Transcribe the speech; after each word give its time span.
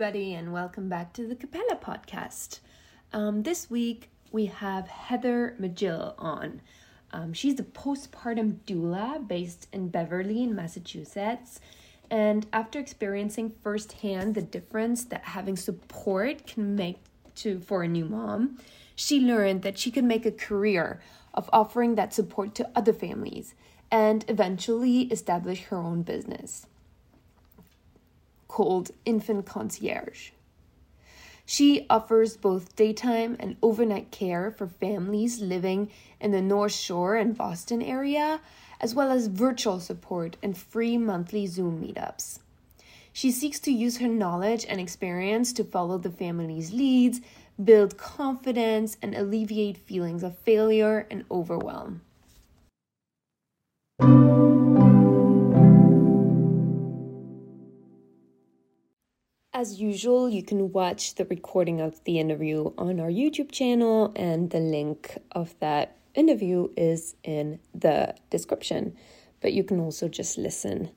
everybody, 0.00 0.32
and 0.32 0.50
welcome 0.50 0.88
back 0.88 1.12
to 1.12 1.26
the 1.26 1.34
Cappella 1.34 1.76
podcast. 1.76 2.60
Um, 3.12 3.42
this 3.42 3.68
week 3.68 4.08
we 4.32 4.46
have 4.46 4.88
Heather 4.88 5.54
Magill 5.60 6.14
on. 6.16 6.62
Um, 7.12 7.34
she's 7.34 7.60
a 7.60 7.64
postpartum 7.64 8.60
doula 8.66 9.28
based 9.28 9.68
in 9.74 9.90
Beverly, 9.90 10.42
in 10.42 10.54
Massachusetts. 10.54 11.60
And 12.10 12.46
after 12.50 12.78
experiencing 12.78 13.52
firsthand 13.62 14.34
the 14.34 14.40
difference 14.40 15.04
that 15.04 15.22
having 15.22 15.58
support 15.58 16.46
can 16.46 16.74
make 16.74 17.00
to 17.34 17.60
for 17.60 17.82
a 17.82 17.88
new 17.88 18.06
mom, 18.06 18.56
she 18.96 19.20
learned 19.20 19.60
that 19.64 19.76
she 19.76 19.90
could 19.90 20.04
make 20.04 20.24
a 20.24 20.32
career 20.32 21.02
of 21.34 21.50
offering 21.52 21.96
that 21.96 22.14
support 22.14 22.54
to 22.54 22.70
other 22.74 22.94
families 22.94 23.54
and 23.90 24.24
eventually 24.28 25.02
establish 25.02 25.64
her 25.64 25.76
own 25.76 26.00
business 26.00 26.64
called 28.50 28.90
Infant 29.04 29.46
Concierge. 29.46 30.32
She 31.46 31.86
offers 31.88 32.36
both 32.36 32.74
daytime 32.74 33.36
and 33.38 33.56
overnight 33.62 34.10
care 34.10 34.50
for 34.50 34.66
families 34.66 35.40
living 35.40 35.88
in 36.20 36.32
the 36.32 36.42
North 36.42 36.72
Shore 36.72 37.14
and 37.14 37.38
Boston 37.38 37.80
area, 37.80 38.40
as 38.80 38.92
well 38.92 39.12
as 39.12 39.28
virtual 39.28 39.78
support 39.78 40.36
and 40.42 40.58
free 40.58 40.98
monthly 40.98 41.46
Zoom 41.46 41.80
meetups. 41.80 42.40
She 43.12 43.30
seeks 43.30 43.60
to 43.60 43.72
use 43.72 43.98
her 43.98 44.08
knowledge 44.08 44.66
and 44.68 44.80
experience 44.80 45.52
to 45.52 45.62
follow 45.62 45.96
the 45.96 46.10
family's 46.10 46.72
leads, 46.72 47.20
build 47.62 47.98
confidence, 47.98 48.96
and 49.00 49.14
alleviate 49.14 49.76
feelings 49.76 50.24
of 50.24 50.36
failure 50.38 51.06
and 51.08 51.24
overwhelm. 51.30 52.00
As 59.60 59.78
usual, 59.78 60.30
you 60.30 60.42
can 60.42 60.72
watch 60.72 61.16
the 61.16 61.26
recording 61.26 61.82
of 61.82 62.02
the 62.04 62.18
interview 62.18 62.72
on 62.78 62.98
our 62.98 63.10
YouTube 63.10 63.52
channel, 63.52 64.10
and 64.16 64.48
the 64.48 64.58
link 64.58 65.18
of 65.32 65.54
that 65.60 65.98
interview 66.14 66.70
is 66.78 67.14
in 67.24 67.60
the 67.74 68.14
description. 68.30 68.96
But 69.42 69.52
you 69.52 69.62
can 69.62 69.78
also 69.78 70.08
just 70.08 70.38
listen 70.38 70.88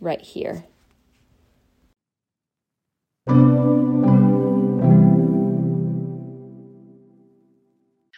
right 0.00 0.22
here. 0.22 0.64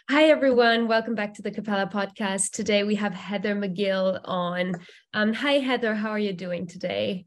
Hi, 0.08 0.26
everyone. 0.26 0.86
Welcome 0.86 1.16
back 1.16 1.34
to 1.34 1.42
the 1.42 1.50
Cappella 1.50 1.90
podcast. 1.92 2.52
Today 2.52 2.84
we 2.84 2.94
have 2.94 3.12
Heather 3.12 3.56
Magill 3.56 4.20
on. 4.24 4.76
Um, 5.14 5.32
hi, 5.32 5.54
Heather. 5.54 5.96
How 5.96 6.10
are 6.10 6.18
you 6.20 6.32
doing 6.32 6.68
today? 6.68 7.26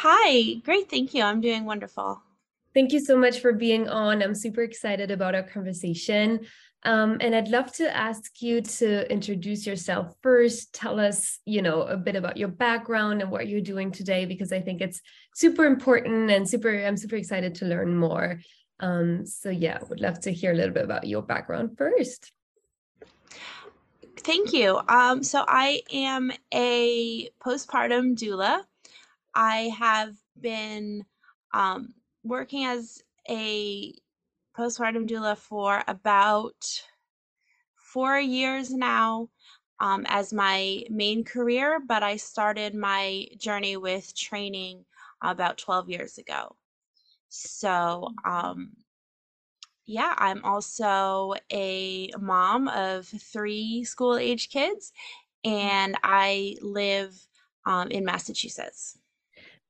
Hi, 0.00 0.56
great. 0.62 0.90
Thank 0.90 1.14
you. 1.14 1.22
I'm 1.22 1.40
doing 1.40 1.64
wonderful. 1.64 2.20
Thank 2.74 2.92
you 2.92 3.00
so 3.00 3.16
much 3.16 3.40
for 3.40 3.54
being 3.54 3.88
on. 3.88 4.22
I'm 4.22 4.34
super 4.34 4.60
excited 4.60 5.10
about 5.10 5.34
our 5.34 5.42
conversation. 5.42 6.40
Um, 6.82 7.16
and 7.22 7.34
I'd 7.34 7.48
love 7.48 7.72
to 7.76 7.96
ask 7.96 8.42
you 8.42 8.60
to 8.60 9.10
introduce 9.10 9.66
yourself 9.66 10.14
first. 10.22 10.74
Tell 10.74 11.00
us, 11.00 11.40
you 11.46 11.62
know, 11.62 11.80
a 11.80 11.96
bit 11.96 12.14
about 12.14 12.36
your 12.36 12.48
background 12.48 13.22
and 13.22 13.30
what 13.30 13.48
you're 13.48 13.62
doing 13.62 13.90
today, 13.90 14.26
because 14.26 14.52
I 14.52 14.60
think 14.60 14.82
it's 14.82 15.00
super 15.34 15.64
important 15.64 16.30
and 16.30 16.46
super, 16.46 16.84
I'm 16.84 16.98
super 16.98 17.16
excited 17.16 17.54
to 17.56 17.64
learn 17.64 17.96
more. 17.96 18.40
Um, 18.80 19.24
so 19.24 19.48
yeah, 19.48 19.78
would 19.88 20.02
love 20.02 20.20
to 20.20 20.30
hear 20.30 20.52
a 20.52 20.54
little 20.54 20.74
bit 20.74 20.84
about 20.84 21.06
your 21.06 21.22
background 21.22 21.78
first. 21.78 22.32
Thank 24.18 24.52
you. 24.52 24.78
Um, 24.90 25.22
so 25.22 25.42
I 25.48 25.80
am 25.90 26.32
a 26.52 27.30
postpartum 27.42 28.14
doula. 28.14 28.64
I 29.36 29.70
have 29.78 30.16
been 30.40 31.04
um, 31.52 31.92
working 32.24 32.64
as 32.64 33.02
a 33.28 33.92
postpartum 34.58 35.06
doula 35.06 35.36
for 35.36 35.84
about 35.86 36.54
four 37.76 38.18
years 38.18 38.72
now 38.72 39.28
um, 39.78 40.06
as 40.08 40.32
my 40.32 40.84
main 40.88 41.22
career, 41.22 41.78
but 41.86 42.02
I 42.02 42.16
started 42.16 42.74
my 42.74 43.26
journey 43.36 43.76
with 43.76 44.16
training 44.16 44.86
about 45.22 45.58
12 45.58 45.90
years 45.90 46.16
ago. 46.16 46.56
So, 47.28 48.08
um, 48.24 48.72
yeah, 49.84 50.14
I'm 50.16 50.42
also 50.44 51.34
a 51.52 52.10
mom 52.18 52.68
of 52.68 53.06
three 53.06 53.84
school 53.84 54.16
age 54.16 54.48
kids, 54.48 54.92
and 55.44 55.96
I 56.02 56.56
live 56.62 57.14
um, 57.66 57.88
in 57.90 58.04
Massachusetts. 58.04 58.98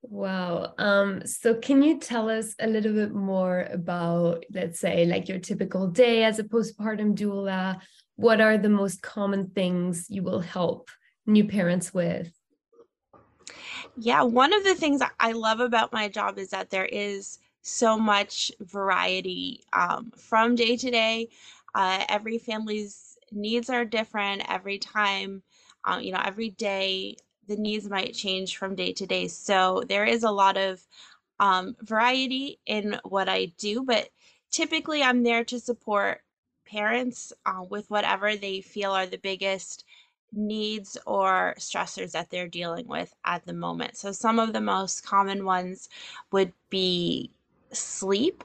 Wow. 0.09 0.75
Um, 0.79 1.27
so 1.27 1.55
can 1.55 1.83
you 1.83 1.99
tell 1.99 2.31
us 2.31 2.55
a 2.61 2.67
little 2.67 2.93
bit 2.93 3.13
more 3.13 3.69
about, 3.73 4.45
let's 4.53 4.79
say, 4.79 5.05
like 5.05 5.29
your 5.29 5.39
typical 5.39 5.89
day 5.89 6.23
as 6.23 6.39
a 6.39 6.45
postpartum 6.45 7.17
doula? 7.17 7.81
What 8.15 8.41
are 8.41 8.57
the 8.57 8.69
most 8.69 9.03
common 9.03 9.51
things 9.51 10.07
you 10.09 10.23
will 10.23 10.41
help 10.41 10.91
new 11.27 11.45
parents 11.45 11.93
with? 11.93 12.33
Yeah, 13.97 14.23
one 14.23 14.53
of 14.53 14.63
the 14.63 14.75
things 14.75 15.01
I 15.19 15.33
love 15.33 15.61
about 15.61 15.93
my 15.93 16.09
job 16.09 16.39
is 16.39 16.51
that 16.51 16.71
there 16.71 16.87
is 16.87 17.39
so 17.63 17.99
much 17.99 18.53
variety 18.61 19.65
um, 19.73 20.13
from 20.17 20.55
day 20.55 20.77
to 20.77 20.91
day. 20.91 21.31
Uh, 21.75 22.05
every 22.09 22.39
family's 22.39 23.19
needs 23.33 23.71
are 23.71 23.85
different 23.85 24.43
every 24.49 24.79
time. 24.79 25.43
Uh, 25.85 25.99
you 26.01 26.13
know, 26.13 26.23
every 26.25 26.51
day 26.51 27.17
the 27.49 27.57
needs 27.57 27.89
might 27.89 28.15
change 28.15 28.57
from 28.57 28.75
day 28.75 28.93
to 28.93 29.07
day. 29.07 29.29
So 29.29 29.83
there 29.89 30.05
is 30.05 30.23
a 30.23 30.31
lot 30.31 30.57
of 30.57 30.87
um, 31.39 31.77
variety 31.83 32.59
in 32.67 32.99
what 33.05 33.29
I 33.29 33.47
do, 33.59 33.83
but 33.85 34.09
typically 34.51 35.03
I'm 35.03 35.23
there 35.23 35.45
to 35.45 35.61
support 35.61 36.23
parents 36.67 37.33
uh, 37.45 37.63
with 37.69 37.89
whatever 37.91 38.37
they 38.37 38.61
feel 38.61 38.93
are 38.93 39.07
the 39.07 39.19
biggest 39.19 39.85
needs 40.33 40.99
or 41.07 41.55
stressors 41.59 42.13
that 42.13 42.31
they're 42.31 42.49
dealing 42.49 42.87
with 42.87 43.15
at 43.25 43.45
the 43.47 43.53
moment. 43.53 43.97
So 43.97 44.13
some 44.13 44.39
of 44.39 44.53
the 44.53 44.61
most 44.61 45.05
common 45.05 45.45
ones 45.45 45.89
would 46.33 46.53
be 46.71 47.31
sleep. 47.73 48.43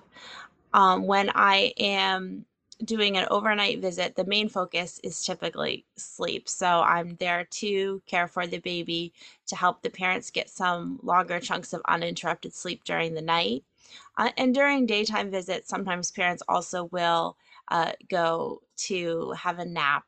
Um, 0.74 1.06
when 1.06 1.30
I 1.34 1.74
am 1.78 2.46
doing 2.86 3.18
an 3.18 3.28
overnight 3.32 3.80
visit, 3.80 4.16
the 4.16 4.26
main 4.26 4.50
focus 4.50 5.00
is 5.04 5.24
typically 5.24 5.86
sleep. 5.96 6.48
So 6.50 6.82
I'm 6.82 7.16
there 7.16 7.46
to 7.46 8.02
care 8.06 8.28
for 8.28 8.48
the 8.48 8.60
baby, 8.60 9.14
to 9.48 9.56
help 9.56 9.82
the 9.82 9.90
parents 9.90 10.32
get 10.32 10.50
some 10.50 11.00
longer 11.04 11.40
chunks 11.40 11.74
of 11.74 11.82
uninterrupted 11.88 12.54
sleep 12.54 12.84
during 12.84 13.14
the 13.14 13.22
night. 13.22 13.64
Uh, 14.18 14.30
and 14.38 14.54
during 14.54 14.86
daytime 14.86 15.32
visits, 15.32 15.70
sometimes 15.70 16.12
parents 16.12 16.44
also 16.48 16.86
will 16.86 17.38
uh, 17.70 17.92
go 18.10 18.62
to 18.76 19.32
have 19.32 19.60
a 19.60 19.66
nap 19.66 20.06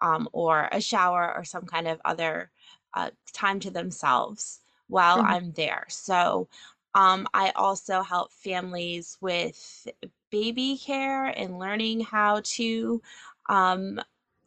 um, 0.00 0.28
or 0.32 0.68
a 0.72 0.80
shower 0.80 1.32
or 1.36 1.44
some 1.44 1.64
kind 1.64 1.88
of 1.88 2.00
other 2.04 2.50
uh, 2.94 3.10
time 3.32 3.60
to 3.60 3.70
themselves 3.70 4.60
while 4.88 5.18
mm-hmm. 5.18 5.32
I'm 5.32 5.52
there. 5.52 5.84
So 5.88 6.48
um, 6.94 7.26
I 7.34 7.52
also 7.56 8.02
help 8.02 8.32
families 8.32 9.18
with 9.20 9.88
baby 10.30 10.78
care 10.78 11.26
and 11.26 11.58
learning 11.58 12.00
how 12.00 12.40
to 12.44 13.02
um, 13.48 14.00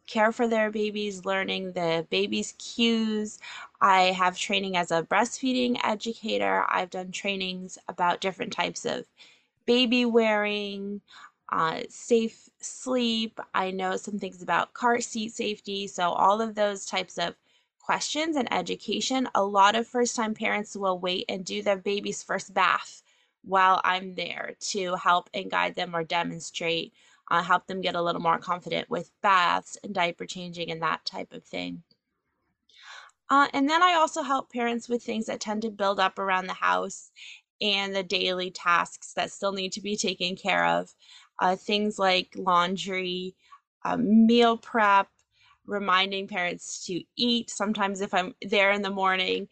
care 0.06 0.32
for 0.32 0.48
their 0.48 0.70
babies, 0.70 1.24
learning 1.24 1.72
the 1.72 2.06
baby's 2.10 2.54
cues. 2.58 3.38
I 3.80 4.04
have 4.12 4.36
training 4.38 4.76
as 4.76 4.90
a 4.90 5.02
breastfeeding 5.02 5.78
educator. 5.84 6.64
I've 6.68 6.90
done 6.90 7.12
trainings 7.12 7.78
about 7.88 8.20
different 8.20 8.52
types 8.52 8.84
of 8.86 9.04
baby 9.66 10.04
wearing, 10.04 11.00
uh, 11.50 11.80
safe 11.88 12.48
sleep. 12.60 13.38
I 13.54 13.70
know 13.70 13.96
some 13.96 14.18
things 14.18 14.42
about 14.42 14.74
car 14.74 15.00
seat 15.00 15.32
safety. 15.32 15.86
So, 15.86 16.10
all 16.10 16.40
of 16.40 16.54
those 16.54 16.86
types 16.86 17.18
of 17.18 17.34
questions 17.88 18.36
and 18.36 18.52
education. 18.52 19.26
A 19.34 19.42
lot 19.42 19.74
of 19.74 19.86
first 19.86 20.14
time 20.14 20.34
parents 20.34 20.76
will 20.76 20.98
wait 20.98 21.24
and 21.26 21.42
do 21.42 21.62
their 21.62 21.78
baby's 21.78 22.22
first 22.22 22.52
bath 22.52 23.02
while 23.42 23.80
I'm 23.82 24.14
there 24.14 24.56
to 24.72 24.96
help 24.96 25.30
and 25.32 25.50
guide 25.50 25.74
them 25.74 25.96
or 25.96 26.04
demonstrate, 26.04 26.92
uh, 27.30 27.42
help 27.42 27.66
them 27.66 27.80
get 27.80 27.94
a 27.94 28.02
little 28.02 28.20
more 28.20 28.36
confident 28.36 28.90
with 28.90 29.10
baths 29.22 29.78
and 29.82 29.94
diaper 29.94 30.26
changing 30.26 30.70
and 30.70 30.82
that 30.82 31.06
type 31.06 31.32
of 31.32 31.44
thing. 31.44 31.82
Uh, 33.30 33.48
and 33.54 33.66
then 33.70 33.82
I 33.82 33.94
also 33.94 34.20
help 34.20 34.52
parents 34.52 34.86
with 34.86 35.02
things 35.02 35.24
that 35.24 35.40
tend 35.40 35.62
to 35.62 35.70
build 35.70 35.98
up 35.98 36.18
around 36.18 36.46
the 36.46 36.52
house 36.52 37.10
and 37.62 37.96
the 37.96 38.02
daily 38.02 38.50
tasks 38.50 39.14
that 39.14 39.32
still 39.32 39.52
need 39.52 39.72
to 39.72 39.80
be 39.80 39.96
taken 39.96 40.36
care 40.36 40.66
of. 40.66 40.94
Uh, 41.38 41.56
things 41.56 41.98
like 41.98 42.34
laundry, 42.36 43.34
um, 43.86 44.26
meal 44.26 44.58
prep, 44.58 45.08
reminding 45.68 46.28
parents 46.28 46.86
to 46.86 47.02
eat. 47.16 47.50
Sometimes, 47.50 48.00
if 48.00 48.14
I'm 48.14 48.34
there 48.42 48.72
in 48.72 48.82
the 48.82 48.90
morning, 48.90 49.48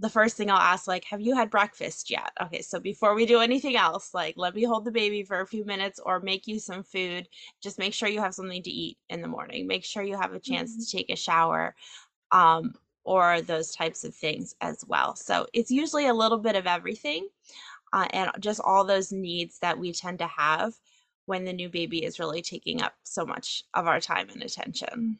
the 0.00 0.10
first 0.10 0.36
thing 0.36 0.50
I'll 0.50 0.56
ask, 0.56 0.88
like, 0.88 1.04
have 1.04 1.20
you 1.20 1.36
had 1.36 1.50
breakfast 1.50 2.10
yet? 2.10 2.32
Okay, 2.42 2.62
so 2.62 2.80
before 2.80 3.14
we 3.14 3.26
do 3.26 3.40
anything 3.40 3.76
else, 3.76 4.14
like, 4.14 4.34
let 4.38 4.54
me 4.54 4.64
hold 4.64 4.84
the 4.84 4.90
baby 4.90 5.22
for 5.24 5.40
a 5.40 5.46
few 5.46 5.64
minutes 5.64 6.00
or 6.04 6.20
make 6.20 6.46
you 6.46 6.58
some 6.58 6.82
food. 6.82 7.28
Just 7.62 7.78
make 7.78 7.94
sure 7.94 8.08
you 8.08 8.20
have 8.20 8.34
something 8.34 8.62
to 8.62 8.70
eat 8.70 8.98
in 9.10 9.22
the 9.22 9.28
morning. 9.28 9.66
Make 9.66 9.84
sure 9.84 10.02
you 10.02 10.16
have 10.16 10.34
a 10.34 10.40
chance 10.40 10.72
mm-hmm. 10.72 10.82
to 10.82 10.96
take 10.96 11.10
a 11.10 11.16
shower 11.16 11.74
um, 12.32 12.74
or 13.04 13.42
those 13.42 13.72
types 13.72 14.04
of 14.04 14.14
things 14.14 14.54
as 14.60 14.84
well. 14.88 15.16
So 15.16 15.46
it's 15.52 15.70
usually 15.70 16.06
a 16.06 16.14
little 16.14 16.38
bit 16.38 16.56
of 16.56 16.66
everything. 16.66 17.28
uh, 17.92 18.06
and 18.10 18.30
just 18.40 18.60
all 18.60 18.84
those 18.84 19.12
needs 19.12 19.58
that 19.60 19.78
we 19.78 19.92
tend 19.92 20.18
to 20.20 20.26
have 20.26 20.74
when 21.26 21.44
the 21.44 21.52
new 21.52 21.68
baby 21.68 22.04
is 22.04 22.18
really 22.18 22.42
taking 22.42 22.82
up 22.82 22.94
so 23.04 23.24
much 23.24 23.64
of 23.74 23.86
our 23.86 24.00
time 24.00 24.28
and 24.32 24.42
attention. 24.42 25.18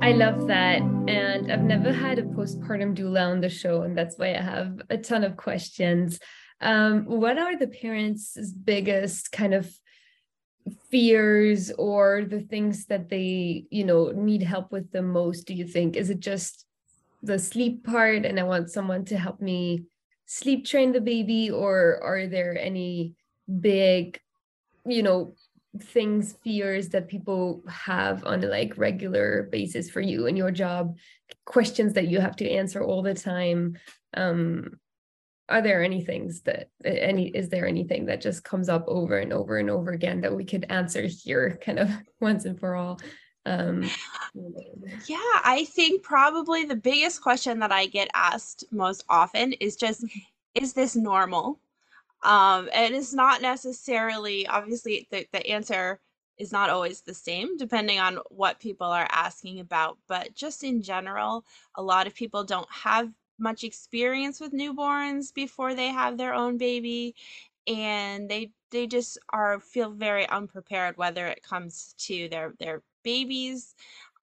I 0.00 0.12
love 0.12 0.48
that. 0.48 0.82
And 1.08 1.52
I've 1.52 1.62
never 1.62 1.92
had 1.92 2.18
a 2.18 2.22
postpartum 2.22 2.96
doula 2.96 3.30
on 3.30 3.40
the 3.40 3.48
show, 3.48 3.82
and 3.82 3.96
that's 3.96 4.18
why 4.18 4.34
I 4.34 4.40
have 4.42 4.82
a 4.90 4.98
ton 4.98 5.24
of 5.24 5.36
questions. 5.36 6.18
Um, 6.60 7.04
what 7.04 7.38
are 7.38 7.56
the 7.56 7.68
parents' 7.68 8.36
biggest 8.52 9.32
kind 9.32 9.54
of 9.54 9.70
fears 10.90 11.70
or 11.72 12.24
the 12.24 12.40
things 12.40 12.86
that 12.86 13.08
they, 13.08 13.66
you 13.70 13.84
know, 13.84 14.12
need 14.14 14.42
help 14.42 14.72
with 14.72 14.90
the 14.92 15.02
most, 15.02 15.46
do 15.46 15.54
you 15.54 15.66
think? 15.66 15.96
Is 15.96 16.10
it 16.10 16.20
just 16.20 16.64
the 17.22 17.38
sleep 17.38 17.84
part 17.84 18.24
and 18.24 18.38
I 18.38 18.44
want 18.44 18.70
someone 18.70 19.04
to 19.06 19.18
help 19.18 19.40
me 19.40 19.84
sleep 20.26 20.64
train 20.64 20.92
the 20.92 21.00
baby, 21.00 21.50
or 21.50 22.00
are 22.02 22.26
there 22.26 22.58
any 22.58 23.14
big, 23.60 24.18
you 24.86 25.02
know, 25.02 25.34
things 25.80 26.36
fears 26.44 26.88
that 26.90 27.08
people 27.08 27.62
have 27.68 28.24
on 28.24 28.42
a 28.44 28.46
like 28.46 28.76
regular 28.76 29.48
basis 29.50 29.90
for 29.90 30.00
you 30.00 30.26
and 30.26 30.38
your 30.38 30.50
job 30.50 30.96
questions 31.44 31.94
that 31.94 32.08
you 32.08 32.20
have 32.20 32.36
to 32.36 32.48
answer 32.48 32.82
all 32.82 33.02
the 33.02 33.14
time 33.14 33.76
um 34.16 34.78
are 35.48 35.60
there 35.60 35.82
any 35.82 36.02
things 36.02 36.42
that 36.42 36.70
any 36.84 37.28
is 37.28 37.48
there 37.48 37.66
anything 37.66 38.06
that 38.06 38.20
just 38.20 38.44
comes 38.44 38.68
up 38.68 38.84
over 38.86 39.18
and 39.18 39.32
over 39.32 39.58
and 39.58 39.68
over 39.68 39.90
again 39.90 40.20
that 40.20 40.34
we 40.34 40.44
could 40.44 40.64
answer 40.70 41.02
here 41.02 41.58
kind 41.62 41.78
of 41.78 41.90
once 42.20 42.44
and 42.44 42.58
for 42.58 42.76
all 42.76 42.98
um 43.46 43.82
yeah 45.06 45.18
i 45.44 45.66
think 45.74 46.02
probably 46.02 46.64
the 46.64 46.76
biggest 46.76 47.20
question 47.20 47.58
that 47.58 47.72
i 47.72 47.86
get 47.86 48.08
asked 48.14 48.64
most 48.70 49.04
often 49.08 49.52
is 49.54 49.76
just 49.76 50.04
mm-hmm. 50.04 50.62
is 50.62 50.72
this 50.72 50.96
normal 50.96 51.60
um, 52.24 52.68
and 52.74 52.94
it's 52.94 53.14
not 53.14 53.42
necessarily, 53.42 54.46
obviously, 54.46 55.06
the, 55.10 55.26
the 55.32 55.46
answer 55.48 56.00
is 56.38 56.52
not 56.52 56.70
always 56.70 57.02
the 57.02 57.14
same 57.14 57.56
depending 57.56 58.00
on 58.00 58.18
what 58.30 58.58
people 58.60 58.88
are 58.88 59.08
asking 59.12 59.60
about. 59.60 59.98
But 60.08 60.34
just 60.34 60.64
in 60.64 60.82
general, 60.82 61.44
a 61.76 61.82
lot 61.82 62.06
of 62.06 62.14
people 62.14 62.44
don't 62.44 62.70
have 62.70 63.10
much 63.38 63.64
experience 63.64 64.40
with 64.40 64.52
newborns 64.52 65.34
before 65.34 65.74
they 65.74 65.88
have 65.88 66.16
their 66.18 66.34
own 66.34 66.56
baby 66.58 67.14
and 67.66 68.28
they 68.28 68.52
they 68.70 68.86
just 68.86 69.18
are 69.30 69.60
feel 69.60 69.90
very 69.90 70.28
unprepared 70.28 70.96
whether 70.96 71.26
it 71.26 71.42
comes 71.42 71.94
to 71.98 72.28
their 72.28 72.54
their 72.60 72.82
babies 73.02 73.74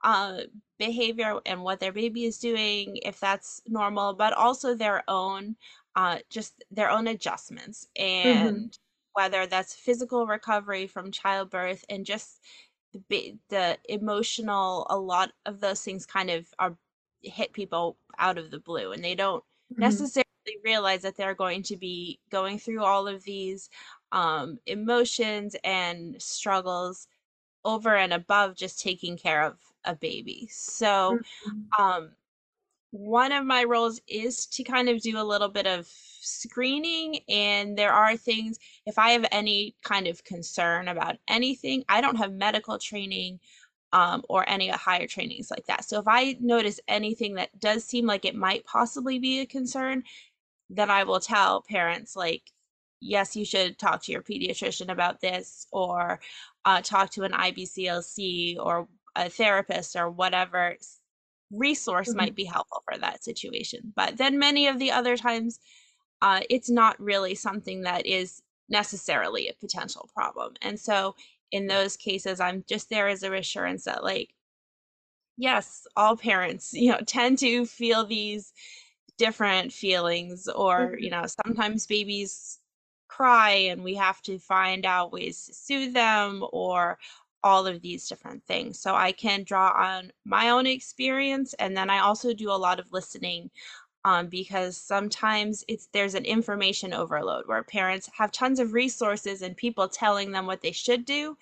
uh, 0.04 0.42
behavior 0.80 1.40
and 1.46 1.62
what 1.62 1.80
their 1.80 1.92
baby 1.92 2.26
is 2.26 2.40
doing 2.40 2.98
if 3.04 3.20
that's 3.20 3.62
normal 3.68 4.14
but 4.14 4.34
also 4.34 4.74
their 4.76 5.04
own 5.08 5.56
uh, 5.96 6.18
just 6.30 6.64
their 6.72 6.90
own 6.90 7.08
adjustments 7.08 7.88
mm-hmm. 7.98 8.28
and 8.28 8.58
mm-hmm. 8.58 9.22
whether 9.22 9.46
that's 9.46 9.74
physical 9.74 10.26
recovery 10.26 10.88
from 10.88 11.12
childbirth 11.12 11.84
and 11.90 12.06
just 12.06 12.40
the, 13.10 13.36
the 13.50 13.78
emotional 13.90 14.86
a 14.90 14.98
lot 14.98 15.32
of 15.46 15.60
those 15.62 15.82
things 15.82 16.06
kind 16.06 16.30
of 16.30 16.46
are 16.60 16.76
hit 17.22 17.54
people 17.54 17.98
out 18.20 18.38
of 18.38 18.52
the 18.52 18.60
blue 18.60 18.92
and 18.92 19.04
they 19.04 19.16
don't 19.16 19.44
mm-hmm. 19.72 19.82
necessarily 19.82 20.26
realize 20.64 21.02
that 21.02 21.16
they're 21.16 21.36
going 21.36 21.64
to 21.64 21.78
be 21.78 22.20
going 22.30 22.58
through 22.58 22.84
all 22.84 23.08
of 23.08 23.24
these 23.24 23.70
um, 24.12 24.58
emotions 24.66 25.56
and 25.64 26.22
struggles 26.22 27.08
over 27.64 27.96
and 27.96 28.12
above 28.12 28.56
just 28.56 28.82
taking 28.82 29.18
care 29.18 29.44
of 29.44 29.58
a 29.86 29.96
baby 29.96 30.48
so 30.52 31.18
mm-hmm. 31.48 31.84
um, 31.84 32.12
one 32.92 33.32
of 33.32 33.46
my 33.46 33.64
roles 33.64 34.02
is 34.08 34.46
to 34.48 34.64
kind 34.64 34.90
of 34.90 35.02
do 35.02 35.18
a 35.18 35.24
little 35.24 35.50
bit 35.50 35.66
of 35.66 35.88
screening 35.88 37.20
and 37.30 37.78
there 37.78 37.94
are 37.94 38.18
things 38.18 38.60
if 38.86 39.00
i 39.00 39.12
have 39.12 39.26
any 39.32 39.76
kind 39.84 40.08
of 40.08 40.24
concern 40.24 40.88
about 40.88 41.18
anything 41.28 41.84
i 41.90 42.02
don't 42.02 42.18
have 42.18 42.34
medical 42.34 42.78
training 42.78 43.40
um, 43.94 44.24
or 44.30 44.48
any 44.48 44.70
higher 44.70 45.08
trainings 45.08 45.52
like 45.52 45.66
that. 45.68 45.84
So 45.86 46.00
if 46.00 46.08
i 46.08 46.38
notice 46.40 46.80
anything 46.88 47.36
that 47.36 47.60
does 47.60 47.84
seem 47.84 48.06
like 48.06 48.26
it 48.26 48.36
might 48.36 48.66
possibly 48.66 49.20
be 49.20 49.40
a 49.40 49.46
concern 49.46 50.04
then 50.70 50.90
i 50.90 51.04
will 51.04 51.20
tell 51.20 51.62
parents 51.62 52.16
like 52.16 52.52
yes 53.02 53.36
you 53.36 53.46
should 53.46 53.78
talk 53.78 54.04
to 54.04 54.12
your 54.12 54.22
pediatrician 54.22 54.92
about 54.92 55.22
this 55.22 55.68
or 55.72 56.20
uh, 56.66 56.82
talk 56.82 57.10
to 57.12 57.24
an 57.24 57.32
ibclc 57.34 58.58
or 58.60 58.88
a 59.16 59.30
therapist 59.30 59.96
or 59.96 60.10
whatever 60.10 60.76
resource 61.52 62.10
mm-hmm. 62.10 62.18
might 62.18 62.36
be 62.36 62.46
helpful 62.46 62.84
for 62.90 62.98
that 62.98 63.24
situation. 63.24 63.94
But 63.96 64.18
then 64.18 64.40
many 64.40 64.68
of 64.68 64.80
the 64.80 64.92
other 64.92 65.18
times, 65.18 65.60
uh, 66.22 66.42
it's 66.50 66.70
not 66.70 67.00
really 67.00 67.36
something 67.36 67.82
that 67.82 68.06
is 68.06 68.42
necessarily 68.70 69.48
a 69.48 69.54
potential 69.60 70.10
problem. 70.16 70.54
And 70.62 70.80
so 70.80 71.16
in 71.52 71.68
those 71.68 71.98
cases, 71.98 72.40
I'm 72.40 72.64
just 72.68 72.90
there 72.90 73.08
as 73.08 73.24
a 73.24 73.32
reassurance 73.32 73.84
that, 73.84 74.04
like, 74.04 74.34
yes, 75.38 75.86
all 75.96 76.16
parents, 76.16 76.74
you 76.74 76.92
know, 76.92 77.00
tend 77.06 77.38
to 77.40 77.66
feel 77.66 78.06
these 78.06 78.54
different 79.18 79.72
feelings, 79.72 80.48
or, 80.48 80.92
mm-hmm. 80.92 81.04
you 81.04 81.10
know, 81.12 81.26
sometimes 81.46 81.86
babies 81.86 82.60
cry 83.12 83.52
and 83.52 83.84
we 83.84 83.94
have 83.94 84.22
to 84.22 84.40
find 84.40 84.86
out 84.86 85.12
ways 85.12 85.46
to 85.46 85.54
soothe 85.54 85.94
them 85.94 86.44
or 86.54 86.98
all 87.44 87.66
of 87.68 87.82
these 87.82 88.08
different 88.08 88.44
things. 88.46 88.80
So 88.80 88.96
I 88.96 89.12
can 89.12 89.44
draw 89.44 89.70
on 89.70 90.12
my 90.26 90.50
own 90.50 90.68
experience 90.68 91.54
and 91.56 91.76
then 91.76 91.90
I 91.90 92.00
also 92.00 92.34
do 92.34 92.52
a 92.52 92.54
lot 92.54 92.80
of 92.80 92.92
listening 92.92 93.50
um, 94.04 94.28
because 94.28 94.78
sometimes 94.78 95.64
it's 95.68 95.88
there's 95.94 96.16
an 96.16 96.26
information 96.26 96.94
overload 96.94 97.48
where 97.48 97.64
parents 97.64 98.10
have 98.18 98.32
tons 98.32 98.60
of 98.60 98.74
resources 98.74 99.42
and 99.42 99.56
people 99.56 99.88
telling 99.88 100.32
them 100.32 100.48
what 100.48 100.62
they 100.62 100.72
should 100.72 101.06
do, 101.06 101.38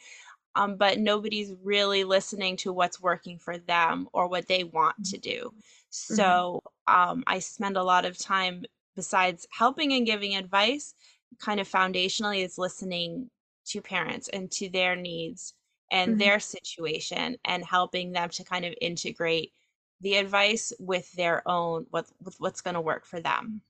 um, 0.56 0.76
but 0.76 1.00
nobody's 1.00 1.54
really 1.64 2.04
listening 2.04 2.58
to 2.58 2.74
what's 2.74 3.02
working 3.02 3.38
for 3.40 3.58
them 3.58 4.10
or 4.12 4.28
what 4.28 4.48
they 4.48 4.66
want 4.66 5.06
to 5.06 5.18
do. 5.18 5.54
Mm-hmm. 5.54 6.16
So 6.16 6.62
um, 6.88 7.24
I 7.28 7.40
spend 7.40 7.78
a 7.78 7.84
lot 7.84 8.06
of 8.06 8.18
time 8.18 8.66
besides 8.96 9.48
helping 9.52 9.94
and 9.94 10.06
giving 10.06 10.36
advice, 10.36 10.94
kind 11.40 11.62
of 11.62 11.70
foundationally 11.70 12.44
is 12.44 12.58
listening 12.58 13.30
to 13.68 13.82
parents 13.82 14.28
and 14.30 14.52
to 14.52 14.70
their 14.70 14.96
needs 14.96 15.54
and 15.92 16.12
mm-hmm. 16.12 16.20
their 16.20 16.40
situation 16.40 17.38
and 17.46 17.64
helping 17.64 18.12
them 18.12 18.30
to 18.30 18.44
kind 18.44 18.66
of 18.66 18.74
integrate 18.82 19.54
the 20.02 20.16
advice 20.16 20.72
with 20.80 21.12
their 21.14 21.48
own 21.48 21.86
what 21.90 22.06
with 22.24 22.36
what's 22.40 22.62
going 22.62 22.76
to 22.76 22.82
work 22.82 23.06
for 23.06 23.20
them. 23.20 23.62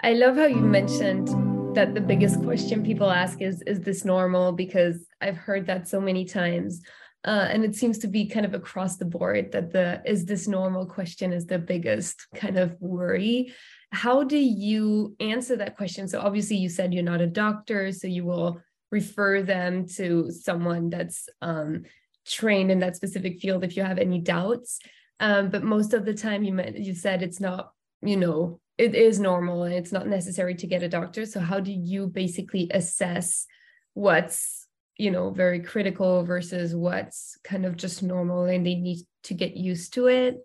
I 0.00 0.14
love 0.14 0.36
how 0.36 0.46
you 0.46 0.56
mentioned 0.56 1.28
that 1.76 1.94
the 1.94 2.00
biggest 2.00 2.42
question 2.42 2.84
people 2.84 3.10
ask 3.10 3.40
is 3.40 3.62
is 3.62 3.80
this 3.80 4.04
normal? 4.04 4.52
because 4.52 5.06
i've 5.20 5.36
heard 5.36 5.66
that 5.66 5.86
so 5.86 6.00
many 6.00 6.24
times 6.24 6.82
uh, 7.24 7.48
and 7.50 7.64
it 7.64 7.74
seems 7.74 7.98
to 7.98 8.08
be 8.08 8.24
kind 8.26 8.46
of 8.46 8.54
across 8.54 8.96
the 8.96 9.04
board 9.04 9.52
that 9.52 9.72
the 9.72 10.00
is 10.06 10.24
this 10.24 10.48
normal? 10.48 10.86
question 10.86 11.32
is 11.32 11.46
the 11.46 11.58
biggest 11.58 12.26
kind 12.34 12.58
of 12.58 12.76
worry. 12.80 13.52
How 13.92 14.24
do 14.24 14.38
you 14.38 15.16
answer 15.20 15.56
that 15.56 15.76
question? 15.76 16.08
So 16.08 16.20
obviously 16.20 16.56
you 16.56 16.68
said 16.70 16.94
you're 16.94 17.02
not 17.02 17.20
a 17.20 17.26
doctor 17.26 17.92
so 17.92 18.06
you 18.06 18.24
will 18.24 18.62
refer 18.90 19.42
them 19.42 19.86
to 19.86 20.30
someone 20.30 20.90
that's 20.90 21.28
um, 21.40 21.84
trained 22.26 22.70
in 22.70 22.80
that 22.80 22.96
specific 22.96 23.40
field 23.40 23.64
if 23.64 23.76
you 23.76 23.82
have 23.82 23.98
any 23.98 24.20
doubts. 24.20 24.80
Um, 25.18 25.50
but 25.50 25.62
most 25.62 25.94
of 25.94 26.04
the 26.04 26.14
time, 26.14 26.42
you 26.44 26.58
you 26.76 26.94
said 26.94 27.22
it's 27.22 27.40
not, 27.40 27.72
you 28.02 28.16
know, 28.16 28.60
it 28.78 28.94
is 28.94 29.20
normal 29.20 29.64
and 29.64 29.74
it's 29.74 29.92
not 29.92 30.06
necessary 30.06 30.54
to 30.56 30.66
get 30.66 30.82
a 30.82 30.88
doctor. 30.88 31.26
So 31.26 31.40
how 31.40 31.60
do 31.60 31.72
you 31.72 32.06
basically 32.06 32.70
assess 32.72 33.46
what's 33.94 34.66
you 34.96 35.10
know 35.10 35.30
very 35.30 35.60
critical 35.60 36.24
versus 36.24 36.74
what's 36.74 37.36
kind 37.44 37.66
of 37.66 37.76
just 37.76 38.02
normal 38.02 38.44
and 38.44 38.64
they 38.64 38.76
need 38.76 39.06
to 39.24 39.34
get 39.34 39.56
used 39.56 39.94
to 39.94 40.06
it? 40.06 40.38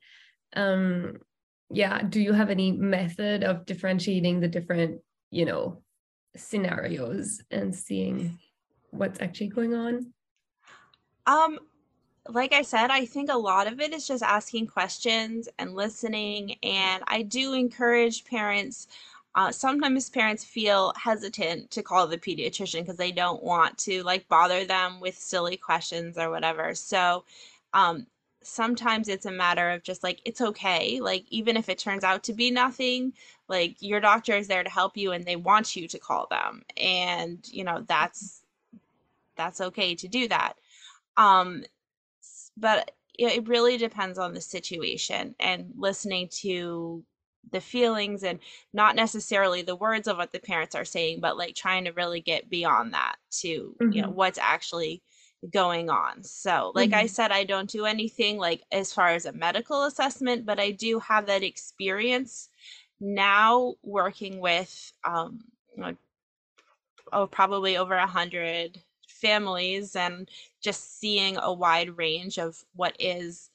Um, 0.56 1.18
yeah, 1.70 2.02
do 2.02 2.22
you 2.22 2.34
have 2.34 2.50
any 2.50 2.72
method 2.72 3.44
of 3.44 3.66
differentiating 3.66 4.40
the 4.40 4.48
different, 4.48 5.02
you 5.32 5.46
know, 5.46 5.82
scenarios 6.36 7.42
and 7.52 7.74
seeing 7.74 8.38
what's 8.92 9.22
actually 9.22 9.48
going 9.48 9.74
on? 9.74 10.14
Um, 11.26 11.60
like 12.30 12.54
I 12.54 12.62
said, 12.62 12.92
I 12.92 13.06
think 13.06 13.30
a 13.30 13.38
lot 13.38 13.68
of 13.68 13.80
it 13.80 13.94
is 13.94 14.08
just 14.08 14.24
asking 14.24 14.68
questions 14.68 15.48
and 15.60 15.76
listening. 15.76 16.58
And 16.64 17.04
I 17.08 17.22
do 17.22 17.54
encourage 17.54 18.26
parents. 18.26 18.88
Uh, 19.36 19.52
sometimes 19.52 20.10
parents 20.10 20.44
feel 20.44 20.94
hesitant 20.96 21.70
to 21.72 21.84
call 21.84 22.08
the 22.08 22.18
pediatrician 22.18 22.82
because 22.82 22.96
they 22.96 23.12
don't 23.12 23.44
want 23.44 23.78
to 23.80 24.02
like 24.04 24.28
bother 24.30 24.66
them 24.66 25.00
with 25.00 25.18
silly 25.18 25.58
questions 25.58 26.18
or 26.18 26.30
whatever. 26.30 26.74
So, 26.74 27.26
um, 27.74 28.08
sometimes 28.46 29.08
it's 29.08 29.26
a 29.26 29.32
matter 29.32 29.72
of 29.72 29.84
just 29.84 30.04
like 30.04 30.22
it's 30.24 30.40
okay 30.40 31.00
like 31.02 31.26
even 31.30 31.58
if 31.58 31.68
it 31.68 31.80
turns 31.80 32.04
out 32.04 32.24
to 32.24 32.34
be 32.34 32.52
nothing 32.52 33.12
like 33.48 33.76
your 33.80 34.00
doctor 34.00 34.34
is 34.38 34.48
there 34.48 34.64
to 34.64 34.70
help 34.70 34.96
you 34.96 35.12
and 35.12 35.26
they 35.26 35.36
want 35.36 35.76
you 35.76 35.88
to 35.88 35.98
call 35.98 36.28
them 36.30 36.64
and 36.78 37.40
you 37.52 37.64
know 37.64 37.84
that's 37.88 38.44
that's 39.36 39.62
okay 39.62 39.96
to 39.96 40.08
do 40.08 40.28
that 40.28 40.54
um 41.18 41.64
but 42.56 42.92
it 43.18 43.48
really 43.48 43.78
depends 43.78 44.20
on 44.20 44.34
the 44.34 44.42
situation 44.42 45.34
and 45.40 45.72
listening 45.78 46.28
to 46.30 47.04
the 47.52 47.62
feelings 47.62 48.24
and 48.24 48.40
not 48.74 48.96
necessarily 48.96 49.62
the 49.62 49.76
words 49.76 50.08
of 50.08 50.18
what 50.18 50.32
the 50.32 50.40
parents 50.40 50.76
are 50.76 50.86
saying 50.86 51.20
but 51.20 51.38
like 51.38 51.56
trying 51.56 51.86
to 51.86 51.92
really 51.92 52.22
get 52.22 52.50
beyond 52.50 52.94
that 52.94 53.16
to 53.32 53.76
mm-hmm. 53.82 53.92
you 53.92 54.02
know 54.02 54.08
mm-hmm. 54.10 54.18
what's 54.18 54.40
actually 54.40 55.02
going 55.52 55.90
on 55.90 56.24
so 56.24 56.72
like 56.76 56.92
mm-hmm. 56.92 57.00
i 57.00 57.06
said 57.06 57.32
i 57.32 57.44
don't 57.44 57.70
do 57.70 57.86
anything 57.86 58.38
like 58.38 58.64
as 58.72 58.94
far 58.94 59.10
as 59.10 59.26
a 59.26 59.32
medical 59.34 59.84
assessment 59.84 60.46
but 60.46 60.60
i 60.60 60.72
do 60.72 61.00
have 61.00 61.26
that 61.26 61.44
experience 61.44 62.50
now 63.00 63.76
working 63.84 64.40
with 64.40 64.94
um 65.04 65.40
like, 65.78 65.98
oh 67.12 67.28
probably 67.28 67.78
over 67.78 67.96
a 67.96 68.08
hundred 68.08 68.80
families 69.08 69.96
and 69.96 70.30
just 70.62 71.00
seeing 71.00 71.38
a 71.38 71.52
wide 71.52 71.98
range 71.98 72.38
of 72.38 72.64
what 72.76 72.96
is 73.00 73.50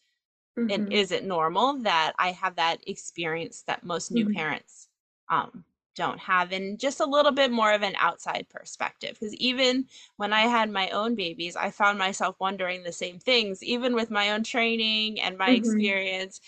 mm-hmm. 0.59 0.71
and 0.71 0.93
is 0.93 1.13
it 1.13 1.25
normal 1.25 1.79
that 1.79 2.13
I 2.19 2.33
have 2.33 2.57
that 2.57 2.79
experience 2.89 3.63
that 3.67 3.85
most 3.85 4.11
new 4.11 4.27
mm-hmm. 4.27 4.35
parents 4.35 4.89
um, 5.29 5.65
don't 5.97 6.19
have 6.19 6.53
and 6.53 6.79
just 6.79 7.01
a 7.01 7.07
little 7.07 7.33
bit 7.33 7.51
more 7.51 7.73
of 7.73 7.83
an 7.83 7.95
outside 7.99 8.47
perspective 8.49 9.17
because 9.19 9.35
even 9.37 9.85
when 10.17 10.33
i 10.33 10.43
had 10.43 10.71
my 10.71 10.89
own 10.91 11.15
babies 11.15 11.57
i 11.57 11.71
found 11.71 11.99
myself 11.99 12.37
wondering 12.41 12.83
the 12.83 12.93
same 12.93 13.19
things 13.19 13.63
even 13.63 13.95
with 13.95 14.11
my 14.11 14.31
own 14.31 14.43
training 14.43 15.21
and 15.21 15.37
my 15.37 15.49
mm-hmm. 15.49 15.57
experience 15.57 16.41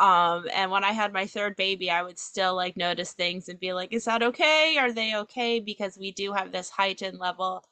um 0.00 0.46
and 0.54 0.70
when 0.70 0.84
i 0.84 0.92
had 0.92 1.12
my 1.12 1.26
third 1.26 1.54
baby 1.56 1.90
i 1.90 2.02
would 2.02 2.18
still 2.18 2.54
like 2.54 2.76
notice 2.76 3.12
things 3.12 3.48
and 3.48 3.60
be 3.60 3.72
like 3.72 3.92
is 3.92 4.04
that 4.04 4.22
okay 4.22 4.76
are 4.78 4.92
they 4.92 5.14
okay 5.14 5.60
because 5.60 5.98
we 5.98 6.10
do 6.10 6.32
have 6.32 6.52
this 6.52 6.70
heightened 6.70 7.18
level 7.18 7.62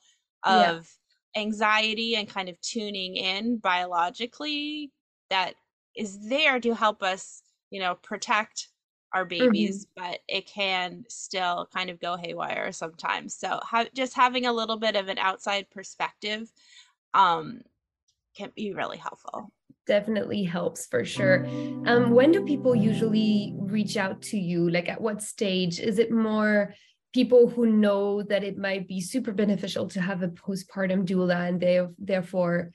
of 0.43 0.97
yeah. 1.35 1.43
anxiety 1.43 2.17
and 2.17 2.29
kind 2.29 2.49
of 2.49 2.61
tuning 2.61 3.17
in 3.17 3.57
biologically 3.59 4.91
that 5.31 5.55
is 5.97 6.29
there 6.29 6.61
to 6.61 6.75
help 6.75 7.03
us, 7.03 7.43
you 7.71 7.81
know, 7.81 7.95
protect 7.97 8.69
our 9.15 9.25
mm-hmm. 9.25 9.47
babies, 9.47 9.87
mm-hmm. 9.87 10.11
but 10.11 10.21
it 10.29 10.47
can 10.47 11.05
still 11.09 11.69
kind 11.73 11.89
of 11.89 12.01
go 12.01 12.17
haywire 12.17 12.73
sometimes. 12.73 13.35
So 13.37 13.61
ha- 13.63 13.87
just 13.95 14.15
having 14.15 14.47
a 14.47 14.53
little 14.53 14.77
bit 14.77 14.97
of 14.97 15.09
an 15.09 15.19
outside 15.19 15.71
perspective 15.71 16.53
um, 17.15 17.63
can 18.37 18.51
be 18.55 18.75
really 18.75 18.99
helpful. 18.99 19.53
Definitely 19.87 20.45
helps 20.45 20.87
for 20.87 21.05
sure. 21.05 21.47
Um, 21.87 22.11
when 22.11 22.33
do 22.33 22.45
people 22.45 22.75
usually 22.75 23.55
reach 23.59 23.97
out 23.97 24.23
to 24.23 24.39
you? 24.39 24.71
Like 24.71 24.89
at 24.89 25.01
what 25.01 25.23
stage? 25.23 25.79
Is 25.79 25.99
it 25.99 26.11
more 26.11 26.75
people 27.13 27.49
who 27.49 27.67
know 27.67 28.23
that 28.23 28.43
it 28.43 28.59
might 28.59 28.89
be 28.89 29.01
super 29.01 29.33
beneficial 29.33 29.87
to 29.89 30.01
have 30.01 30.23
a 30.23 30.29
postpartum 30.29 31.07
doula 31.07 31.49
and 31.49 31.61
they 31.61 31.81
therefore 31.99 32.73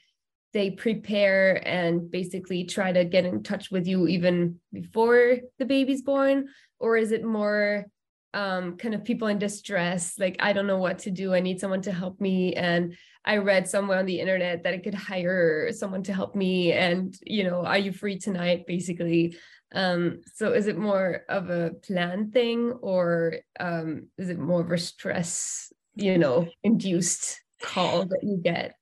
they 0.54 0.72
prepare 0.72 1.62
and 1.68 2.10
basically 2.10 2.64
try 2.64 2.92
to 2.92 3.06
get 3.06 3.26
in 3.26 3.44
touch 3.44 3.72
with 3.72 3.88
you 3.88 4.08
even 4.08 4.60
before 4.74 5.38
the 5.58 5.66
baby's 5.66 6.02
born? 6.02 6.48
Or 6.80 6.98
is 6.98 7.12
it 7.12 7.24
more 7.24 7.86
um, 8.34 8.78
kind 8.78 8.94
of 8.94 9.04
people 9.04 9.28
in 9.28 9.40
distress 9.40 10.20
like 10.20 10.36
i 10.40 10.54
don't 10.54 10.68
know 10.68 10.78
what 10.78 11.00
to 11.00 11.12
do. 11.12 11.34
I 11.34 11.40
need 11.40 11.60
someone 11.60 11.82
to 11.84 11.92
help 11.92 12.22
me. 12.22 12.54
And 12.54 12.96
i 13.26 13.38
read 13.38 13.68
somewhere 13.68 14.00
on 14.00 14.06
the 14.06 14.20
internet 14.20 14.64
that 14.64 14.74
i 14.74 14.78
could 14.78 14.94
hire 14.94 15.72
someone 15.72 16.04
to 16.04 16.14
help 16.14 16.36
me 16.36 16.72
and 16.72 17.16
you 17.24 17.44
know 17.44 17.66
are 17.66 17.78
you 17.78 17.92
free 17.92 18.18
tonight? 18.18 18.66
basically. 18.68 19.36
Um, 19.74 20.22
so 20.34 20.54
is 20.54 20.66
it 20.66 20.80
more 20.80 21.26
of 21.30 21.52
a 21.52 21.72
planned 21.86 22.34
thing 22.34 22.72
or 22.82 23.36
um, 23.60 24.08
is 24.18 24.30
it 24.30 24.40
more 24.40 24.62
of 24.62 24.72
a 24.72 24.78
stress 24.78 25.72
you 25.96 26.18
know 26.18 26.48
induced 26.64 27.42
call 27.62 28.06
that 28.06 28.24
you 28.24 28.38
get 28.38 28.76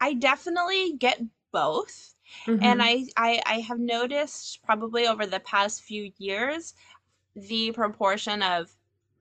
I 0.00 0.14
definitely 0.14 0.94
get 0.98 1.20
both. 1.52 2.14
Mm-hmm. 2.46 2.64
And 2.64 2.82
I, 2.82 3.04
I 3.16 3.40
I 3.46 3.60
have 3.60 3.78
noticed 3.78 4.62
probably 4.64 5.06
over 5.06 5.26
the 5.26 5.40
past 5.40 5.82
few 5.82 6.10
years 6.18 6.74
the 7.36 7.72
proportion 7.72 8.42
of 8.42 8.70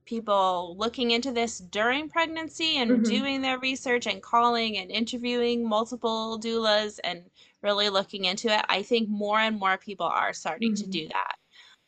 people 0.05 0.75
looking 0.77 1.11
into 1.11 1.31
this 1.31 1.59
during 1.59 2.09
pregnancy 2.09 2.77
and 2.77 2.91
mm-hmm. 2.91 3.03
doing 3.03 3.41
their 3.41 3.59
research 3.59 4.07
and 4.07 4.21
calling 4.21 4.77
and 4.77 4.91
interviewing 4.91 5.67
multiple 5.67 6.39
doulas 6.39 6.99
and 7.03 7.23
really 7.61 7.89
looking 7.89 8.25
into 8.25 8.53
it. 8.53 8.65
I 8.67 8.83
think 8.83 9.09
more 9.09 9.39
and 9.39 9.57
more 9.59 9.77
people 9.77 10.07
are 10.07 10.33
starting 10.33 10.73
mm-hmm. 10.73 10.83
to 10.83 10.89
do 10.89 11.07
that. 11.09 11.35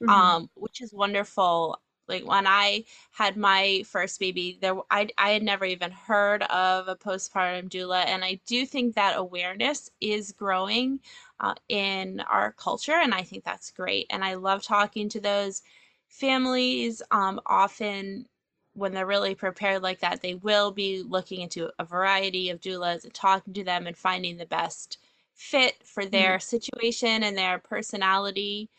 Mm-hmm. 0.04 0.10
Um, 0.10 0.50
which 0.56 0.82
is 0.82 0.94
wonderful 0.94 1.80
like 2.08 2.28
when 2.28 2.48
i 2.48 2.84
had 3.12 3.38
my 3.38 3.84
first 3.86 4.20
baby 4.20 4.58
there 4.62 4.76
I, 4.90 5.10
I 5.18 5.32
had 5.32 5.44
never 5.44 5.66
even 5.66 5.92
heard 5.92 6.44
of 6.44 6.88
a 6.88 6.96
postpartum 6.96 7.70
doula 7.70 8.06
and 8.06 8.24
i 8.24 8.40
do 8.46 8.66
think 8.66 8.96
that 8.96 9.18
awareness 9.18 9.90
is 10.02 10.32
growing 10.32 11.00
uh, 11.40 11.56
in 11.70 12.22
our 12.22 12.52
culture 12.54 12.96
and 12.96 13.14
i 13.14 13.22
think 13.22 13.44
that's 13.44 13.72
great 13.72 14.08
and 14.10 14.24
i 14.24 14.36
love 14.36 14.64
talking 14.64 15.10
to 15.10 15.20
those 15.20 15.62
families 16.08 17.02
um, 17.12 17.40
often 17.46 18.26
when 18.74 18.94
they're 18.94 19.06
really 19.06 19.36
prepared 19.36 19.82
like 19.82 20.00
that 20.00 20.22
they 20.22 20.36
will 20.36 20.72
be 20.72 21.02
looking 21.02 21.42
into 21.42 21.70
a 21.80 21.86
variety 21.86 22.50
of 22.50 22.62
doulas 22.62 23.04
and 23.04 23.14
talking 23.14 23.54
to 23.54 23.64
them 23.64 23.88
and 23.88 23.98
finding 23.98 24.38
the 24.38 24.46
best 24.46 24.98
fit 25.34 25.76
for 25.84 26.06
their 26.06 26.38
mm-hmm. 26.38 26.42
situation 26.42 27.24
and 27.24 27.38
their 27.38 27.60
personality 27.60 28.70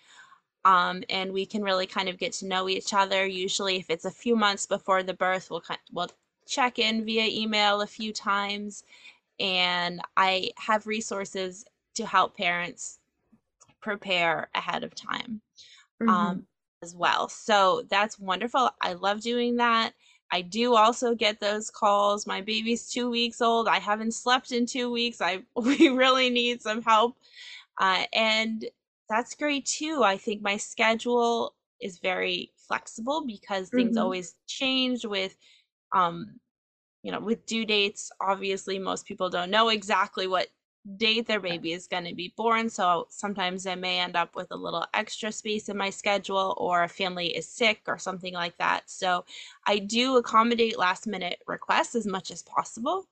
um, 0.66 1.04
and 1.08 1.32
we 1.32 1.46
can 1.46 1.62
really 1.62 1.87
kind 1.87 2.08
of 2.08 2.18
get 2.18 2.32
to 2.32 2.46
know 2.46 2.68
each 2.68 2.92
other. 2.92 3.25
Usually, 3.25 3.76
if 3.76 3.88
it's 3.88 4.04
a 4.04 4.11
few 4.11 4.35
months 4.35 4.66
before 4.66 5.04
the 5.04 5.14
birth, 5.14 5.49
we'll 5.49 5.62
we'll 5.92 6.11
check 6.44 6.80
in 6.80 7.04
via 7.04 7.25
email 7.25 7.82
a 7.82 7.87
few 7.87 8.12
times, 8.12 8.82
and 9.38 10.00
I 10.16 10.50
have 10.56 10.88
resources 10.88 11.64
to 11.94 12.04
help 12.04 12.37
parents 12.37 12.99
prepare 13.80 14.49
ahead 14.56 14.82
of 14.82 14.92
time 14.96 15.40
um, 16.00 16.06
mm-hmm. 16.06 16.08
um, 16.08 16.46
as 16.82 16.96
well. 16.96 17.28
So 17.28 17.85
that's 17.88 18.18
wonderful. 18.18 18.70
I 18.80 18.94
love 18.94 19.20
doing 19.20 19.56
that. 19.58 19.92
I 20.32 20.42
do 20.42 20.75
also 20.75 21.14
get 21.14 21.38
those 21.38 21.70
calls. 21.70 22.26
My 22.26 22.40
baby's 22.40 22.90
two 22.90 23.08
weeks 23.08 23.40
old. 23.40 23.68
I 23.68 23.78
haven't 23.78 24.14
slept 24.14 24.50
in 24.50 24.66
two 24.66 24.90
weeks. 24.90 25.20
I 25.20 25.42
we 25.54 25.90
really 25.90 26.28
need 26.28 26.61
some 26.61 26.82
help. 26.82 27.16
Uh, 27.78 28.02
and 28.12 28.64
that's 29.09 29.35
great 29.35 29.67
too. 29.67 30.03
I 30.05 30.17
think 30.17 30.43
my 30.43 30.57
schedule 30.57 31.55
is 31.81 31.99
very 31.99 32.53
flexible 32.57 33.25
because 33.27 33.69
things 33.69 33.91
mm-hmm. 33.91 34.03
always 34.03 34.35
change 34.47 35.05
with 35.05 35.37
um 35.95 36.41
you 37.03 37.13
know 37.13 37.21
with 37.21 37.47
due 37.47 37.65
dates 37.65 38.11
obviously 38.21 38.79
most 38.79 39.07
people 39.07 39.29
don't 39.29 39.51
know 39.51 39.69
exactly 39.69 40.27
what 40.27 40.49
date 40.97 41.27
their 41.27 41.41
baby 41.41 41.73
is 41.73 41.87
going 41.87 42.05
to 42.05 42.15
be 42.15 42.33
born 42.37 42.69
so 42.69 43.07
sometimes 43.11 43.67
i 43.67 43.75
may 43.75 43.99
end 43.99 44.17
up 44.17 44.35
with 44.35 44.47
a 44.53 44.57
little 44.57 44.87
extra 44.95 45.31
space 45.31 45.69
in 45.69 45.77
my 45.77 45.91
schedule 45.91 46.55
or 46.59 46.85
a 46.85 46.89
family 46.89 47.37
is 47.37 47.49
sick 47.49 47.83
or 47.87 47.99
something 47.99 48.35
like 48.35 48.57
that 48.57 48.83
so 48.87 49.25
i 49.67 49.79
do 49.79 50.17
accommodate 50.17 50.79
last 50.79 51.07
minute 51.07 51.41
requests 51.47 51.95
as 51.95 52.07
much 52.07 52.31
as 52.31 52.43
possible 52.43 53.07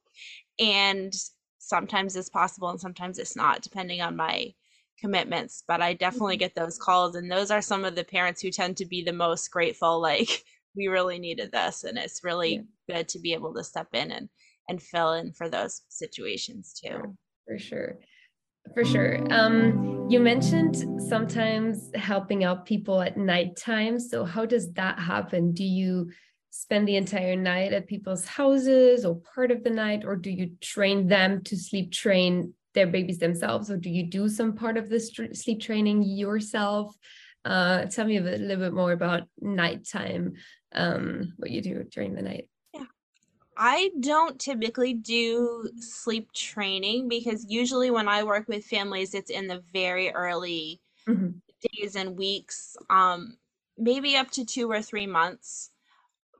and 0.58 1.14
sometimes 1.58 2.16
it's 2.16 2.28
possible 2.28 2.70
and 2.70 2.80
sometimes 2.80 3.18
it's 3.18 3.36
not 3.36 3.62
depending 3.62 4.00
on 4.00 4.16
my 4.16 4.52
commitments, 5.00 5.64
but 5.66 5.80
I 5.80 5.94
definitely 5.94 6.36
mm-hmm. 6.36 6.40
get 6.40 6.54
those 6.54 6.78
calls. 6.78 7.16
And 7.16 7.30
those 7.30 7.50
are 7.50 7.62
some 7.62 7.84
of 7.84 7.94
the 7.94 8.04
parents 8.04 8.40
who 8.40 8.50
tend 8.50 8.76
to 8.78 8.86
be 8.86 9.02
the 9.02 9.12
most 9.12 9.50
grateful, 9.50 10.00
like, 10.00 10.44
we 10.76 10.88
really 10.88 11.18
needed 11.18 11.52
this. 11.52 11.84
And 11.84 11.98
it's 11.98 12.24
really 12.24 12.64
yeah. 12.88 12.96
good 12.96 13.08
to 13.08 13.20
be 13.20 13.32
able 13.32 13.54
to 13.54 13.64
step 13.64 13.88
in 13.92 14.10
and, 14.10 14.28
and 14.68 14.82
fill 14.82 15.12
in 15.12 15.32
for 15.32 15.48
those 15.48 15.82
situations 15.88 16.74
too. 16.82 17.16
For 17.46 17.58
sure. 17.58 17.98
For 18.72 18.84
sure. 18.84 19.20
Um, 19.30 20.06
you 20.08 20.20
mentioned 20.20 21.02
sometimes 21.02 21.90
helping 21.94 22.44
out 22.44 22.64
people 22.64 23.02
at 23.02 23.16
nighttime. 23.16 24.00
So, 24.00 24.24
how 24.24 24.46
does 24.46 24.72
that 24.72 24.98
happen? 24.98 25.52
Do 25.52 25.64
you 25.64 26.10
spend 26.50 26.88
the 26.88 26.96
entire 26.96 27.36
night 27.36 27.72
at 27.72 27.88
people's 27.88 28.24
houses 28.24 29.04
or 29.04 29.20
part 29.34 29.50
of 29.50 29.64
the 29.64 29.70
night, 29.70 30.04
or 30.04 30.16
do 30.16 30.30
you 30.30 30.52
train 30.60 31.08
them 31.08 31.42
to 31.42 31.56
sleep 31.56 31.92
train 31.92 32.54
their 32.74 32.86
babies 32.86 33.18
themselves 33.18 33.70
or 33.70 33.76
do 33.76 33.88
you 33.88 34.04
do 34.04 34.28
some 34.28 34.52
part 34.52 34.76
of 34.76 34.88
the 34.88 35.00
sleep 35.00 35.60
training 35.60 36.02
yourself 36.02 36.96
uh, 37.44 37.84
tell 37.84 38.06
me 38.06 38.16
a, 38.16 38.22
bit, 38.22 38.40
a 38.40 38.42
little 38.42 38.64
bit 38.64 38.72
more 38.72 38.92
about 38.92 39.24
nighttime 39.40 40.32
um, 40.74 41.34
what 41.36 41.50
you 41.50 41.60
do 41.60 41.84
during 41.84 42.14
the 42.14 42.22
night 42.22 42.48
yeah 42.72 42.84
i 43.56 43.90
don't 44.00 44.40
typically 44.40 44.94
do 44.94 45.68
sleep 45.78 46.30
training 46.32 47.08
because 47.08 47.46
usually 47.48 47.90
when 47.90 48.08
i 48.08 48.22
work 48.22 48.46
with 48.48 48.64
families 48.64 49.14
it's 49.14 49.30
in 49.30 49.46
the 49.46 49.62
very 49.72 50.10
early 50.10 50.80
mm-hmm. 51.08 51.30
days 51.76 51.96
and 51.96 52.16
weeks 52.16 52.76
um, 52.90 53.36
maybe 53.78 54.16
up 54.16 54.30
to 54.30 54.44
two 54.44 54.70
or 54.70 54.82
three 54.82 55.06
months 55.06 55.70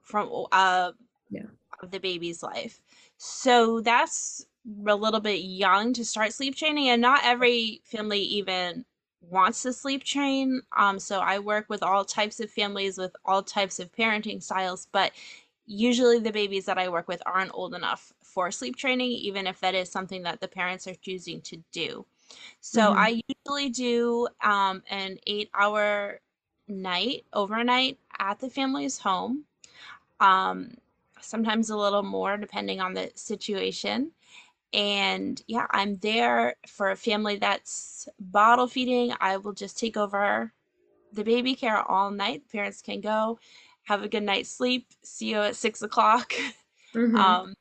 from 0.03 0.47
uh, 0.53 0.91
yeah. 1.31 1.43
of 1.83 1.91
the 1.91 2.01
baby's 2.01 2.43
life 2.43 2.81
so 3.17 3.81
that's 3.81 4.47
a 4.87 4.95
little 4.95 5.21
bit 5.21 5.41
young 5.43 5.93
to 5.93 6.05
start 6.05 6.33
sleep 6.33 6.57
training 6.57 6.89
and 6.89 7.03
not 7.03 7.21
every 7.25 7.81
family 7.85 8.21
even 8.21 8.85
wants 9.21 9.63
to 9.63 9.73
sleep 9.73 10.05
train 10.05 10.61
um 10.77 10.99
so 10.99 11.21
i 11.21 11.39
work 11.39 11.67
with 11.69 11.83
all 11.83 12.05
types 12.05 12.41
of 12.41 12.51
families 12.51 12.99
with 12.99 13.15
all 13.25 13.43
types 13.43 13.79
of 13.79 13.91
parenting 13.93 14.43
styles 14.43 14.87
but 14.93 15.13
usually 15.67 16.19
the 16.19 16.33
babies 16.33 16.67
that 16.67 16.79
i 16.79 16.89
work 16.89 17.09
with 17.09 17.23
aren't 17.25 17.51
old 17.55 17.75
enough 17.75 18.13
for 18.23 18.51
sleep 18.51 18.77
training 18.77 19.11
even 19.11 19.47
if 19.47 19.59
that 19.61 19.75
is 19.75 19.91
something 19.91 20.23
that 20.23 20.41
the 20.41 20.49
parents 20.49 20.87
are 20.87 20.95
choosing 20.97 21.41
to 21.41 21.57
do 21.73 22.05
so 22.61 22.81
mm-hmm. 22.81 22.99
i 22.99 23.21
usually 23.29 23.71
do 23.71 24.29
um, 24.43 24.83
an 24.91 25.19
eight 25.27 25.49
hour 25.55 26.21
night, 26.69 27.25
overnight 27.33 27.99
at 28.19 28.39
the 28.39 28.49
family's 28.49 28.99
home. 28.99 29.45
Um, 30.21 30.75
sometimes 31.21 31.71
a 31.71 31.77
little 31.77 32.03
more 32.03 32.37
depending 32.37 32.81
on 32.81 32.95
the 32.95 33.11
situation. 33.15 34.13
And 34.75 35.41
yeah, 35.47 35.67
I'm 35.71 35.97
there 35.99 36.57
for 36.67 36.91
a 36.91 36.97
family 36.97 37.37
that's 37.37 38.09
bottle 38.19 38.67
feeding. 38.67 39.15
I 39.21 39.37
will 39.37 39.53
just 39.53 39.79
take 39.79 39.97
over 39.97 40.53
the 41.13 41.23
baby 41.23 41.55
care 41.55 41.81
all 41.81 42.11
night. 42.11 42.43
Parents 42.51 42.83
can 42.83 43.01
go 43.01 43.39
have 43.85 44.03
a 44.03 44.09
good 44.09 44.25
night's 44.25 44.51
sleep. 44.51 44.89
See 45.03 45.31
you 45.31 45.39
at 45.39 45.57
six 45.57 45.83
o'clock. 45.83 46.35
Mm-hmm. 46.95 47.17
Um, 47.17 47.55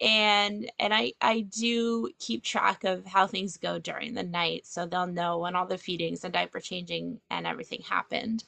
and 0.00 0.70
and 0.78 0.94
I 0.94 1.12
I 1.20 1.40
do 1.40 2.10
keep 2.20 2.44
track 2.44 2.84
of 2.84 3.04
how 3.04 3.26
things 3.26 3.56
go 3.56 3.80
during 3.80 4.14
the 4.14 4.22
night, 4.22 4.66
so 4.66 4.86
they'll 4.86 5.08
know 5.08 5.38
when 5.38 5.56
all 5.56 5.66
the 5.66 5.76
feedings 5.76 6.22
and 6.22 6.32
diaper 6.32 6.60
changing 6.60 7.20
and 7.28 7.44
everything 7.44 7.82
happened. 7.82 8.44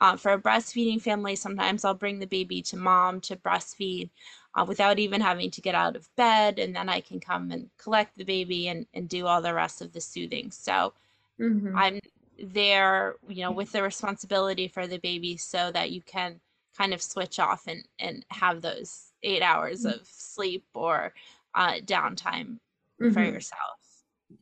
Uh, 0.00 0.16
for 0.16 0.32
a 0.32 0.38
breastfeeding 0.38 1.00
family, 1.00 1.34
sometimes 1.34 1.84
I'll 1.84 1.94
bring 1.94 2.18
the 2.18 2.26
baby 2.26 2.60
to 2.62 2.76
mom 2.76 3.20
to 3.22 3.36
breastfeed 3.36 4.10
uh, 4.54 4.64
without 4.64 4.98
even 4.98 5.20
having 5.20 5.50
to 5.50 5.60
get 5.62 5.74
out 5.74 5.96
of 5.96 6.14
bed, 6.16 6.58
and 6.58 6.76
then 6.76 6.88
I 6.88 7.00
can 7.00 7.18
come 7.18 7.50
and 7.50 7.70
collect 7.78 8.16
the 8.16 8.24
baby 8.24 8.68
and 8.68 8.86
and 8.92 9.08
do 9.08 9.26
all 9.26 9.40
the 9.40 9.54
rest 9.54 9.80
of 9.80 9.92
the 9.92 10.00
soothing. 10.00 10.50
So 10.50 10.92
mm-hmm. 11.40 11.76
I'm 11.76 12.00
there, 12.38 13.16
you 13.26 13.42
know, 13.42 13.52
with 13.52 13.72
the 13.72 13.82
responsibility 13.82 14.68
for 14.68 14.86
the 14.86 14.98
baby, 14.98 15.36
so 15.38 15.70
that 15.72 15.90
you 15.90 16.02
can 16.02 16.40
kind 16.76 16.92
of 16.92 17.00
switch 17.00 17.38
off 17.38 17.66
and 17.66 17.82
and 17.98 18.24
have 18.30 18.60
those 18.60 19.12
eight 19.22 19.42
hours 19.42 19.84
mm-hmm. 19.84 19.98
of 19.98 20.06
sleep 20.06 20.64
or 20.74 21.14
uh, 21.54 21.76
downtime 21.84 22.58
mm-hmm. 23.00 23.12
for 23.12 23.22
yourself. 23.22 23.80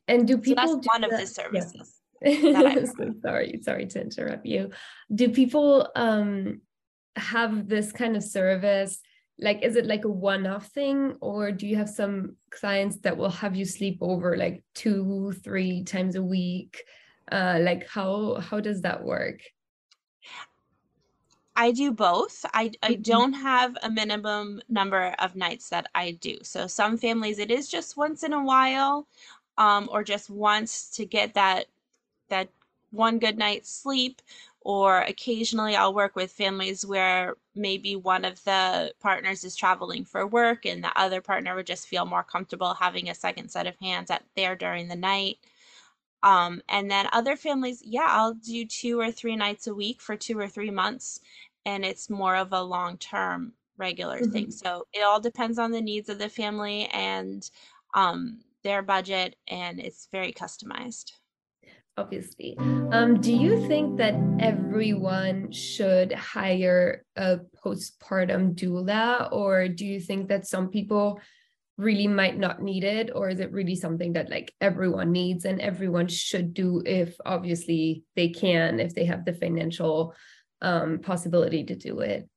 And 0.07 0.27
do 0.27 0.37
people? 0.37 0.67
So 0.67 0.75
that's 0.75 0.87
one 0.87 1.01
that? 1.01 1.13
of 1.13 1.19
the 1.19 1.27
services. 1.27 1.73
Yeah. 1.75 1.94
so 2.25 3.13
sorry, 3.21 3.59
sorry 3.61 3.85
to 3.87 4.01
interrupt 4.01 4.45
you. 4.45 4.71
Do 5.13 5.29
people 5.29 5.89
um 5.95 6.61
have 7.15 7.67
this 7.67 7.91
kind 7.91 8.15
of 8.15 8.23
service? 8.23 8.99
Like, 9.37 9.63
is 9.63 9.75
it 9.75 9.85
like 9.85 10.05
a 10.05 10.09
one-off 10.09 10.67
thing, 10.67 11.17
or 11.19 11.51
do 11.51 11.67
you 11.67 11.75
have 11.75 11.89
some 11.89 12.37
clients 12.51 12.97
that 12.99 13.17
will 13.17 13.29
have 13.29 13.55
you 13.55 13.65
sleep 13.65 13.97
over 14.01 14.37
like 14.37 14.63
two, 14.73 15.33
three 15.43 15.83
times 15.83 16.15
a 16.15 16.23
week? 16.23 16.81
Uh, 17.29 17.57
like, 17.59 17.87
how 17.87 18.35
how 18.35 18.59
does 18.59 18.81
that 18.81 19.03
work? 19.03 19.41
I 21.55 21.71
do 21.71 21.91
both. 21.91 22.45
I, 22.53 22.71
I 22.83 22.93
mm-hmm. 22.93 23.01
don't 23.01 23.33
have 23.33 23.77
a 23.81 23.89
minimum 23.89 24.61
number 24.67 25.15
of 25.19 25.35
nights 25.35 25.69
that 25.69 25.87
I 25.95 26.11
do. 26.11 26.37
So 26.43 26.67
some 26.67 26.97
families 26.97 27.39
it 27.39 27.49
is 27.49 27.69
just 27.69 27.95
once 27.95 28.23
in 28.23 28.33
a 28.33 28.43
while, 28.43 29.07
um, 29.57 29.87
or 29.91 30.03
just 30.03 30.29
once 30.29 30.89
to 30.91 31.05
get 31.05 31.33
that 31.35 31.65
that 32.29 32.49
one 32.91 33.19
good 33.19 33.37
night's 33.37 33.69
sleep. 33.69 34.21
Or 34.61 35.01
occasionally 35.01 35.75
I'll 35.75 35.93
work 35.93 36.15
with 36.15 36.31
families 36.31 36.83
where 36.83 37.35
maybe 37.53 37.95
one 37.95 38.25
of 38.25 38.43
the 38.45 38.93
partners 38.99 39.43
is 39.43 39.55
traveling 39.55 40.05
for 40.05 40.25
work 40.25 40.65
and 40.65 40.83
the 40.83 40.97
other 40.99 41.21
partner 41.21 41.55
would 41.55 41.67
just 41.67 41.87
feel 41.87 42.05
more 42.05 42.23
comfortable 42.23 42.73
having 42.73 43.09
a 43.09 43.15
second 43.15 43.49
set 43.49 43.67
of 43.67 43.75
hands 43.79 44.09
at 44.09 44.23
there 44.35 44.55
during 44.55 44.87
the 44.87 44.95
night. 44.95 45.37
Um, 46.23 46.63
and 46.67 46.89
then 46.89 47.07
other 47.13 47.35
families, 47.35 47.83
yeah, 47.85 48.07
I'll 48.09 48.33
do 48.33 48.65
two 48.65 48.99
or 48.99 49.11
three 49.11 49.35
nights 49.35 49.67
a 49.67 49.75
week 49.75 50.01
for 50.01 50.15
two 50.15 50.39
or 50.39 50.47
three 50.47 50.71
months 50.71 51.19
and 51.65 51.83
it's 51.83 52.09
more 52.09 52.35
of 52.35 52.53
a 52.53 52.61
long 52.61 52.97
term 52.97 53.53
regular 53.77 54.19
mm-hmm. 54.19 54.31
thing. 54.31 54.51
So 54.51 54.87
it 54.93 55.01
all 55.01 55.19
depends 55.19 55.59
on 55.59 55.71
the 55.71 55.81
needs 55.81 56.09
of 56.09 56.19
the 56.19 56.29
family 56.29 56.85
and 56.87 57.49
um, 57.93 58.39
their 58.63 58.81
budget, 58.81 59.35
and 59.47 59.79
it's 59.79 60.07
very 60.11 60.31
customized. 60.31 61.13
Obviously. 61.97 62.57
Um, 62.59 63.21
do 63.21 63.31
you 63.31 63.67
think 63.67 63.97
that 63.97 64.15
everyone 64.39 65.51
should 65.51 66.11
hire 66.11 67.05
a 67.15 67.39
postpartum 67.63 68.53
doula, 68.53 69.31
or 69.31 69.69
do 69.69 69.85
you 69.85 70.01
think 70.01 70.27
that 70.27 70.45
some 70.45 70.69
people 70.69 71.21
really 71.77 72.07
might 72.07 72.37
not 72.37 72.61
need 72.61 72.83
it, 72.83 73.11
or 73.15 73.29
is 73.29 73.39
it 73.39 73.51
really 73.51 73.75
something 73.75 74.13
that 74.13 74.29
like 74.29 74.53
everyone 74.59 75.13
needs 75.13 75.45
and 75.45 75.61
everyone 75.61 76.07
should 76.07 76.53
do 76.53 76.81
if 76.85 77.15
obviously 77.25 78.03
they 78.15 78.29
can, 78.29 78.79
if 78.79 78.93
they 78.93 79.05
have 79.05 79.23
the 79.23 79.33
financial 79.33 80.13
um, 80.61 80.99
possibility 80.99 81.63
to 81.63 81.75
do 81.75 81.99
it. 81.99 82.27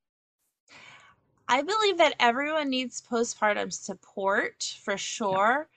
I 1.48 1.62
believe 1.62 1.98
that 1.98 2.14
everyone 2.20 2.68
needs 2.68 3.00
postpartum 3.00 3.72
support 3.72 4.76
for 4.84 4.98
sure. 4.98 5.68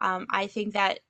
Yeah. 0.00 0.14
Um, 0.14 0.26
I 0.30 0.46
think 0.46 0.74
that 0.74 1.00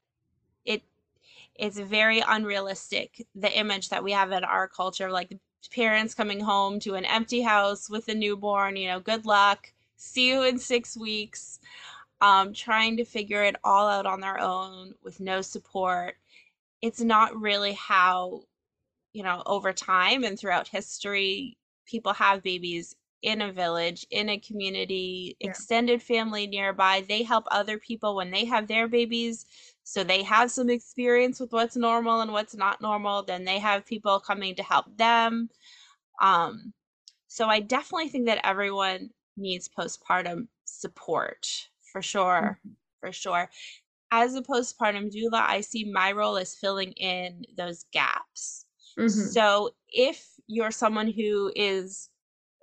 it's 1.58 1.78
very 1.78 2.22
unrealistic 2.26 3.26
the 3.34 3.56
image 3.56 3.88
that 3.90 4.04
we 4.04 4.12
have 4.12 4.32
in 4.32 4.44
our 4.44 4.68
culture, 4.68 5.10
like 5.10 5.36
parents 5.74 6.14
coming 6.14 6.40
home 6.40 6.78
to 6.80 6.94
an 6.94 7.04
empty 7.04 7.42
house 7.42 7.90
with 7.90 8.08
a 8.08 8.14
newborn. 8.14 8.76
You 8.76 8.88
know, 8.88 9.00
good 9.00 9.26
luck. 9.26 9.72
See 9.96 10.28
you 10.28 10.42
in 10.42 10.58
six 10.58 10.96
weeks. 10.96 11.58
Um, 12.20 12.54
trying 12.54 12.96
to 12.96 13.04
figure 13.04 13.42
it 13.42 13.56
all 13.62 13.88
out 13.88 14.06
on 14.06 14.20
their 14.20 14.40
own 14.40 14.94
with 15.02 15.20
no 15.20 15.42
support. 15.42 16.16
It's 16.80 17.00
not 17.00 17.38
really 17.38 17.72
how 17.74 18.42
you 19.16 19.22
know, 19.22 19.42
over 19.46 19.72
time 19.72 20.24
and 20.24 20.38
throughout 20.38 20.68
history, 20.68 21.56
people 21.86 22.12
have 22.12 22.42
babies 22.42 22.94
in 23.22 23.40
a 23.40 23.50
village, 23.50 24.06
in 24.10 24.28
a 24.28 24.38
community, 24.38 25.34
yeah. 25.40 25.48
extended 25.48 26.02
family 26.02 26.46
nearby. 26.46 27.02
They 27.08 27.22
help 27.22 27.46
other 27.50 27.78
people 27.78 28.14
when 28.14 28.30
they 28.30 28.44
have 28.44 28.68
their 28.68 28.88
babies. 28.88 29.46
So 29.88 30.02
they 30.02 30.24
have 30.24 30.50
some 30.50 30.68
experience 30.68 31.38
with 31.38 31.52
what's 31.52 31.76
normal 31.76 32.20
and 32.20 32.32
what's 32.32 32.56
not 32.56 32.82
normal. 32.82 33.22
Then 33.22 33.44
they 33.44 33.60
have 33.60 33.86
people 33.86 34.18
coming 34.18 34.56
to 34.56 34.62
help 34.64 34.86
them. 34.96 35.48
Um, 36.20 36.72
so 37.28 37.46
I 37.46 37.60
definitely 37.60 38.08
think 38.08 38.26
that 38.26 38.44
everyone 38.44 39.10
needs 39.36 39.68
postpartum 39.68 40.48
support 40.64 41.46
for 41.92 42.02
sure. 42.02 42.58
Mm-hmm. 42.58 42.72
For 42.98 43.12
sure. 43.12 43.48
As 44.10 44.34
a 44.34 44.42
postpartum 44.42 45.08
doula, 45.14 45.40
I 45.40 45.60
see 45.60 45.88
my 45.92 46.10
role 46.10 46.36
as 46.36 46.56
filling 46.56 46.90
in 46.92 47.44
those 47.56 47.84
gaps. 47.92 48.64
Mm-hmm. 48.98 49.08
So 49.08 49.70
if 49.88 50.26
you're 50.48 50.72
someone 50.72 51.12
who 51.12 51.52
is 51.54 52.10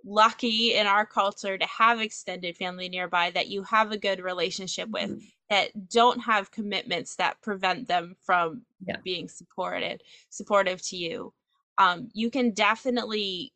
lucky 0.06 0.74
in 0.74 0.86
our 0.86 1.06
culture 1.06 1.58
to 1.58 1.66
have 1.66 2.02
extended 2.02 2.58
family 2.58 2.90
nearby 2.90 3.32
that 3.32 3.48
you 3.48 3.64
have 3.64 3.92
a 3.92 3.98
good 3.98 4.22
relationship 4.22 4.90
with 4.90 5.10
mm-hmm. 5.10 5.26
that 5.50 5.90
don't 5.90 6.20
have 6.20 6.52
commitments 6.52 7.16
that 7.16 7.42
prevent 7.42 7.88
them 7.88 8.16
from 8.22 8.62
yeah. 8.86 8.98
being 9.04 9.30
supported 9.30 10.04
supportive 10.30 10.82
to 10.82 10.98
you 10.98 11.34
um, 11.78 12.10
you 12.14 12.30
can 12.30 12.52
definitely 12.52 13.52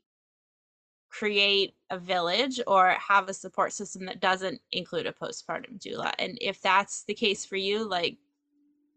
create 1.10 1.74
a 1.90 1.98
village 1.98 2.60
or 2.68 2.90
have 2.92 3.30
a 3.30 3.34
support 3.34 3.74
system 3.74 4.06
that 4.06 4.20
doesn't 4.20 4.60
include 4.72 5.06
a 5.06 5.12
postpartum 5.12 5.80
doula 5.80 6.12
and 6.20 6.38
if 6.42 6.62
that's 6.62 7.04
the 7.04 7.14
case 7.14 7.46
for 7.46 7.56
you 7.56 7.88
like 7.88 8.18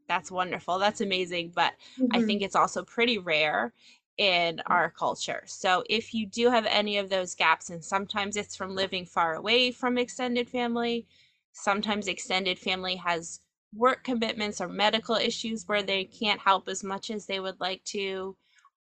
that's 0.08 0.30
wonderful 0.30 0.78
that's 0.78 1.00
amazing 1.00 1.52
but 1.54 1.72
mm-hmm. 1.98 2.06
i 2.12 2.22
think 2.22 2.42
it's 2.42 2.56
also 2.56 2.84
pretty 2.84 3.18
rare 3.18 3.72
in 4.20 4.60
our 4.66 4.90
culture. 4.90 5.42
So 5.46 5.82
if 5.88 6.12
you 6.12 6.26
do 6.26 6.50
have 6.50 6.66
any 6.66 6.98
of 6.98 7.08
those 7.08 7.34
gaps 7.34 7.70
and 7.70 7.82
sometimes 7.82 8.36
it's 8.36 8.54
from 8.54 8.74
living 8.76 9.06
far 9.06 9.34
away 9.34 9.72
from 9.72 9.96
extended 9.96 10.50
family 10.50 11.06
sometimes 11.52 12.06
extended 12.06 12.58
family 12.58 12.96
has 12.96 13.40
work 13.74 14.04
commitments 14.04 14.60
or 14.60 14.68
medical 14.68 15.16
issues 15.16 15.66
where 15.66 15.82
they 15.82 16.04
can't 16.04 16.40
help 16.40 16.68
as 16.68 16.82
much 16.84 17.10
as 17.10 17.26
they 17.26 17.40
would 17.40 17.58
like 17.60 17.82
to. 17.84 18.36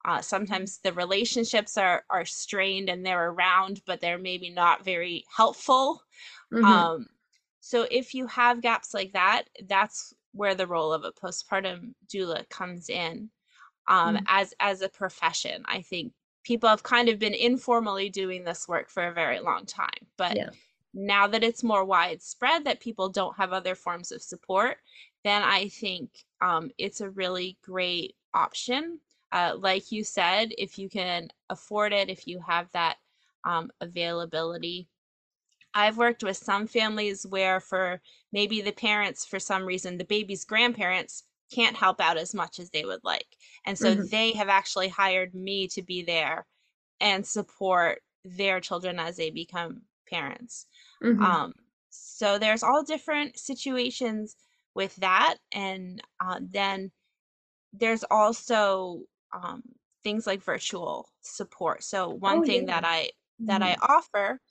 Uh, 0.05 0.21
sometimes 0.21 0.79
the 0.79 0.93
relationships 0.93 1.77
are 1.77 2.03
are 2.09 2.25
strained 2.25 2.89
and 2.89 3.05
they're 3.05 3.29
around 3.29 3.81
but 3.85 3.99
they're 4.01 4.17
maybe 4.17 4.49
not 4.49 4.85
very 4.85 5.23
helpful. 5.35 6.01
Mm-hmm. 6.53 6.65
um, 6.65 7.05
so 7.61 7.85
if 7.91 8.13
you 8.13 8.25
have 8.27 8.61
gaps 8.61 8.93
like 8.93 9.13
that 9.13 9.43
that's 9.67 10.13
where 10.31 10.55
the 10.55 10.67
role 10.67 10.91
of 10.91 11.03
a 11.03 11.11
postpartum 11.11 11.93
doula 12.11 12.47
comes 12.49 12.89
in 12.89 13.29
um, 13.89 14.17
mm 14.17 14.23
as 14.27 14.53
as 14.59 14.81
a 14.81 14.89
profession. 14.89 15.63
I 15.65 15.81
think 15.81 16.13
people 16.43 16.69
have 16.69 16.83
kind 16.83 17.09
of 17.09 17.19
been 17.19 17.33
informally 17.33 18.09
doing 18.09 18.43
this 18.43 18.67
work 18.67 18.89
for 18.89 19.07
a 19.07 19.13
very 19.13 19.39
long 19.39 19.65
time, 19.65 20.05
but 20.17 20.37
yeah. 20.37 20.49
now 20.93 21.27
that 21.27 21.43
it's 21.43 21.63
more 21.63 21.83
widespread 21.83 22.63
that 22.65 22.79
people 22.79 23.09
don't 23.09 23.35
have 23.35 23.51
other 23.51 23.75
forms 23.75 24.11
of 24.11 24.21
support, 24.21 24.77
then 25.23 25.41
I 25.43 25.67
think 25.67 26.09
um, 26.41 26.71
it's 26.77 27.01
a 27.01 27.09
really 27.09 27.57
great 27.61 28.15
option. 28.33 28.99
Uh, 29.31 29.55
like 29.57 29.91
you 29.91 30.03
said, 30.03 30.53
if 30.57 30.79
you 30.79 30.89
can 30.89 31.29
afford 31.49 31.91
it, 31.91 32.09
if 32.09 32.27
you 32.27 32.39
have 32.47 32.67
that 32.71 32.97
um, 33.43 33.69
availability, 33.81 34.87
I've 35.73 35.97
worked 35.97 36.23
with 36.23 36.37
some 36.37 36.67
families 36.67 37.27
where, 37.27 37.59
for 37.59 38.01
maybe 38.31 38.61
the 38.61 38.71
parents, 38.71 39.25
for 39.25 39.39
some 39.39 39.65
reason, 39.65 39.97
the 39.97 40.05
baby's 40.05 40.45
grandparents 40.45 41.23
can't 41.51 41.75
help 41.75 41.99
out 41.99 42.17
as 42.17 42.33
much 42.33 42.59
as 42.59 42.69
they 42.69 42.85
would 42.85 43.03
like. 43.03 43.27
And 43.65 43.77
so 43.77 43.95
mm-hmm. 43.95 44.05
they 44.11 44.33
have 44.33 44.49
actually 44.49 44.89
hired 44.89 45.33
me 45.33 45.67
to 45.69 45.81
be 45.81 46.03
there 46.03 46.45
and 46.99 47.25
support 47.25 48.01
their 48.25 48.59
children 48.59 48.99
as 48.99 49.17
they 49.17 49.29
become 49.31 49.83
parents. 50.09 50.67
Mm-hmm. 51.03 51.23
Um, 51.23 51.53
so 51.89 52.37
there's 52.37 52.63
all 52.63 52.83
different 52.83 53.37
situations 53.37 54.35
with 54.75 54.95
that. 54.97 55.37
And 55.53 56.01
uh, 56.19 56.39
then 56.41 56.91
there's 57.73 58.03
also 58.09 59.01
um, 59.31 59.63
things 60.03 60.27
like 60.27 60.43
virtual 60.43 61.09
support. 61.21 61.83
So 61.83 62.09
one 62.09 62.39
Oh, 62.39 62.45
thing 62.45 62.67
yeah. 62.67 62.81
that 62.81 62.85
I 62.85 63.11
that 63.39 63.61
I 63.61 63.75
Mhm. 63.75 63.89
offer 63.89 64.41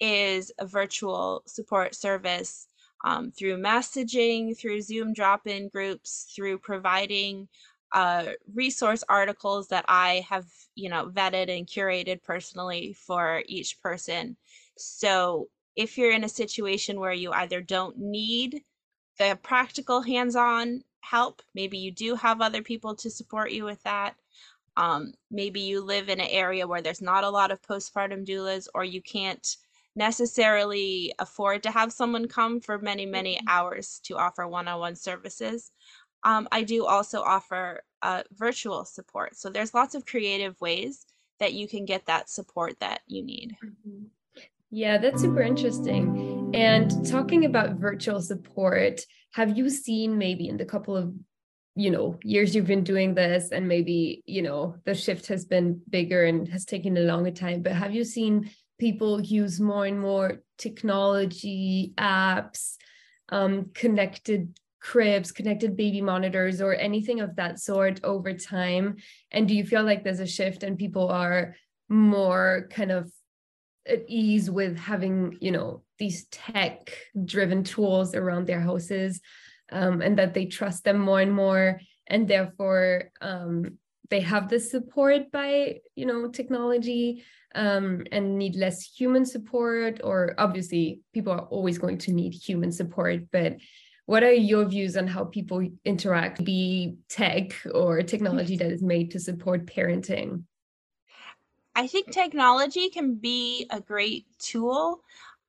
is 0.00 0.50
a 0.58 0.66
virtual 0.66 1.42
support 1.46 1.94
service 1.94 2.66
um, 3.04 3.30
through 3.32 3.56
messaging, 3.58 4.58
through 4.58 4.82
Zoom 4.82 5.12
drop-in 5.12 5.68
groups, 5.68 6.32
through 6.34 6.58
providing 6.58 7.48
uh, 7.92 8.26
resource 8.54 9.02
articles 9.08 9.68
that 9.68 9.84
I 9.88 10.24
have, 10.28 10.46
you 10.74 10.88
know, 10.88 11.06
vetted 11.08 11.56
and 11.56 11.66
curated 11.66 12.22
personally 12.22 12.94
for 13.06 13.42
each 13.46 13.80
person. 13.80 14.36
So 14.76 15.48
if 15.76 15.98
you're 15.98 16.12
in 16.12 16.24
a 16.24 16.28
situation 16.28 17.00
where 17.00 17.12
you 17.12 17.32
either 17.32 17.60
don't 17.60 17.96
need 17.98 18.62
the 19.18 19.38
practical 19.42 20.02
hands-on 20.02 20.82
help, 21.00 21.42
maybe 21.54 21.78
you 21.78 21.90
do 21.90 22.14
have 22.14 22.40
other 22.40 22.62
people 22.62 22.94
to 22.96 23.10
support 23.10 23.50
you 23.50 23.64
with 23.64 23.82
that. 23.82 24.14
Um, 24.76 25.12
maybe 25.30 25.60
you 25.60 25.82
live 25.82 26.08
in 26.08 26.20
an 26.20 26.28
area 26.30 26.66
where 26.66 26.80
there's 26.80 27.02
not 27.02 27.24
a 27.24 27.30
lot 27.30 27.50
of 27.50 27.60
postpartum 27.62 28.24
doulas, 28.24 28.68
or 28.74 28.84
you 28.84 29.02
can't 29.02 29.56
necessarily 29.96 31.12
afford 31.18 31.62
to 31.64 31.70
have 31.70 31.92
someone 31.92 32.28
come 32.28 32.60
for 32.60 32.78
many, 32.78 33.06
many 33.06 33.36
Mhm. 33.36 33.48
hours 33.48 34.00
to 34.04 34.16
offer 34.16 34.46
one-on-one 34.46 34.96
services. 34.96 35.72
Um, 36.22 36.48
I 36.52 36.62
do 36.62 36.86
also 36.86 37.22
offer 37.22 37.82
uh, 38.02 38.22
virtual 38.32 38.84
support. 38.84 39.36
So 39.36 39.50
there's 39.50 39.74
lots 39.74 39.94
of 39.94 40.06
creative 40.06 40.58
ways 40.60 41.04
that 41.38 41.52
you 41.52 41.68
can 41.68 41.84
get 41.84 42.06
that 42.06 42.30
support 42.30 42.78
that 42.80 43.02
you 43.06 43.22
need. 43.22 43.56
Mhm. 43.62 44.06
Yeah, 44.70 44.98
that's 44.98 45.20
super 45.20 45.42
interesting. 45.42 46.50
And 46.54 47.04
talking 47.06 47.44
about 47.44 47.76
virtual 47.76 48.20
support, 48.20 49.00
have 49.32 49.56
you 49.56 49.68
seen 49.68 50.16
maybe 50.16 50.48
in 50.48 50.56
the 50.56 50.64
couple 50.64 50.96
of 50.96 51.14
you 51.76 51.90
know 51.90 52.18
years 52.24 52.54
you've 52.54 52.66
been 52.66 52.82
doing 52.82 53.14
this 53.14 53.52
and 53.52 53.68
maybe 53.68 54.22
you 54.26 54.42
know 54.42 54.74
the 54.84 54.94
shift 54.94 55.28
has 55.28 55.44
been 55.44 55.80
bigger 55.88 56.24
and 56.24 56.48
has 56.48 56.64
taken 56.64 56.96
a 56.96 57.00
longer 57.00 57.30
time 57.30 57.62
but 57.62 57.72
have 57.72 57.94
you 57.94 58.02
seen 58.02 58.50
people 58.80 59.20
use 59.20 59.60
more 59.60 59.86
and 59.86 60.00
more 60.00 60.42
technology 60.58 61.92
apps 61.96 62.74
um, 63.28 63.70
connected 63.74 64.58
cribs 64.80 65.30
connected 65.30 65.76
baby 65.76 66.00
monitors 66.00 66.60
or 66.60 66.74
anything 66.74 67.20
of 67.20 67.36
that 67.36 67.60
sort 67.60 68.00
over 68.02 68.32
time. 68.32 68.96
And 69.30 69.46
do 69.46 69.54
you 69.54 69.64
feel 69.64 69.84
like 69.84 70.02
there's 70.02 70.20
a 70.20 70.26
shift 70.26 70.62
and 70.62 70.78
people 70.78 71.08
are 71.08 71.54
more 71.88 72.68
kind 72.70 72.90
of 72.90 73.12
at 73.86 74.04
ease 74.08 74.50
with 74.50 74.78
having 74.78 75.36
you 75.40 75.50
know 75.50 75.82
these 75.98 76.26
tech 76.26 76.96
driven 77.24 77.64
tools 77.64 78.14
around 78.14 78.46
their 78.46 78.60
houses 78.60 79.20
um, 79.72 80.00
and 80.00 80.18
that 80.18 80.34
they 80.34 80.46
trust 80.46 80.84
them 80.84 80.98
more 80.98 81.20
and 81.20 81.32
more 81.32 81.80
and 82.06 82.28
therefore 82.28 83.10
um, 83.20 83.78
they 84.10 84.20
have 84.20 84.48
the 84.48 84.60
support 84.60 85.30
by 85.30 85.78
you 85.94 86.06
know 86.06 86.28
technology 86.28 87.24
um, 87.54 88.04
and 88.12 88.38
need 88.38 88.54
less 88.56 88.82
human 88.82 89.24
support 89.24 90.00
or 90.04 90.34
obviously 90.38 91.00
people 91.12 91.32
are 91.32 91.46
always 91.46 91.78
going 91.78 91.98
to 91.98 92.12
need 92.12 92.34
human 92.34 92.70
support 92.72 93.22
but 93.32 93.56
what 94.06 94.24
are 94.24 94.32
your 94.32 94.64
views 94.64 94.96
on 94.96 95.06
how 95.06 95.24
people 95.24 95.66
interact 95.84 96.44
be 96.44 96.96
tech 97.08 97.52
or 97.72 98.02
technology 98.02 98.56
that 98.56 98.72
is 98.72 98.82
made 98.82 99.10
to 99.10 99.20
support 99.20 99.66
parenting 99.66 100.42
I 101.74 101.86
think 101.86 102.10
technology 102.10 102.90
can 102.90 103.14
be 103.14 103.66
a 103.70 103.80
great 103.80 104.26
tool. 104.38 105.02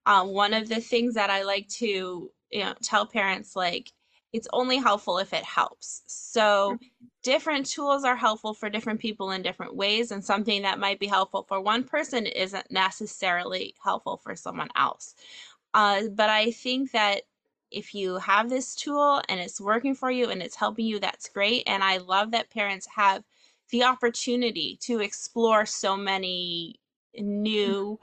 Um, 0.05 0.29
one 0.29 0.53
of 0.53 0.69
the 0.69 0.79
things 0.79 1.15
that 1.15 1.29
I 1.29 1.41
like 1.43 1.67
to 1.79 2.31
you 2.51 2.63
know 2.63 2.73
tell 2.81 3.05
parents 3.05 3.55
like 3.55 3.91
it's 4.33 4.47
only 4.53 4.77
helpful 4.77 5.17
if 5.17 5.33
it 5.33 5.43
helps. 5.43 6.03
So 6.07 6.77
different 7.23 7.65
tools 7.65 8.03
are 8.03 8.15
helpful 8.15 8.53
for 8.53 8.69
different 8.69 8.99
people 8.99 9.31
in 9.31 9.41
different 9.41 9.75
ways, 9.75 10.11
and 10.11 10.23
something 10.23 10.61
that 10.61 10.79
might 10.79 10.99
be 10.99 11.07
helpful 11.07 11.43
for 11.43 11.61
one 11.61 11.83
person 11.83 12.25
isn't 12.25 12.71
necessarily 12.71 13.75
helpful 13.83 14.17
for 14.17 14.35
someone 14.35 14.69
else. 14.75 15.15
Uh, 15.73 16.03
but 16.13 16.29
I 16.29 16.51
think 16.51 16.91
that 16.91 17.23
if 17.71 17.95
you 17.95 18.17
have 18.17 18.49
this 18.49 18.75
tool 18.75 19.21
and 19.29 19.39
it's 19.39 19.61
working 19.61 19.95
for 19.95 20.11
you 20.11 20.29
and 20.29 20.41
it's 20.41 20.55
helping 20.55 20.85
you, 20.85 20.99
that's 20.99 21.29
great. 21.29 21.63
And 21.67 21.83
I 21.83 21.97
love 21.97 22.31
that 22.31 22.49
parents 22.49 22.87
have 22.93 23.23
the 23.69 23.83
opportunity 23.83 24.77
to 24.81 24.99
explore 24.99 25.65
so 25.65 25.95
many 25.95 26.79
new 27.15 27.97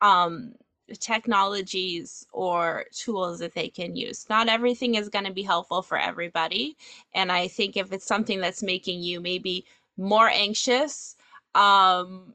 um, 0.00 0.54
technologies 1.00 2.26
or 2.32 2.86
tools 2.92 3.38
that 3.40 3.54
they 3.54 3.68
can 3.68 3.96
use. 3.96 4.28
Not 4.28 4.48
everything 4.48 4.94
is 4.96 5.08
going 5.08 5.24
to 5.26 5.32
be 5.32 5.42
helpful 5.42 5.82
for 5.82 5.98
everybody. 5.98 6.76
And 7.14 7.32
I 7.32 7.48
think 7.48 7.76
if 7.76 7.92
it's 7.92 8.06
something 8.06 8.40
that's 8.40 8.62
making 8.62 9.00
you 9.02 9.20
maybe 9.20 9.66
more 9.96 10.28
anxious, 10.28 11.16
um, 11.54 12.34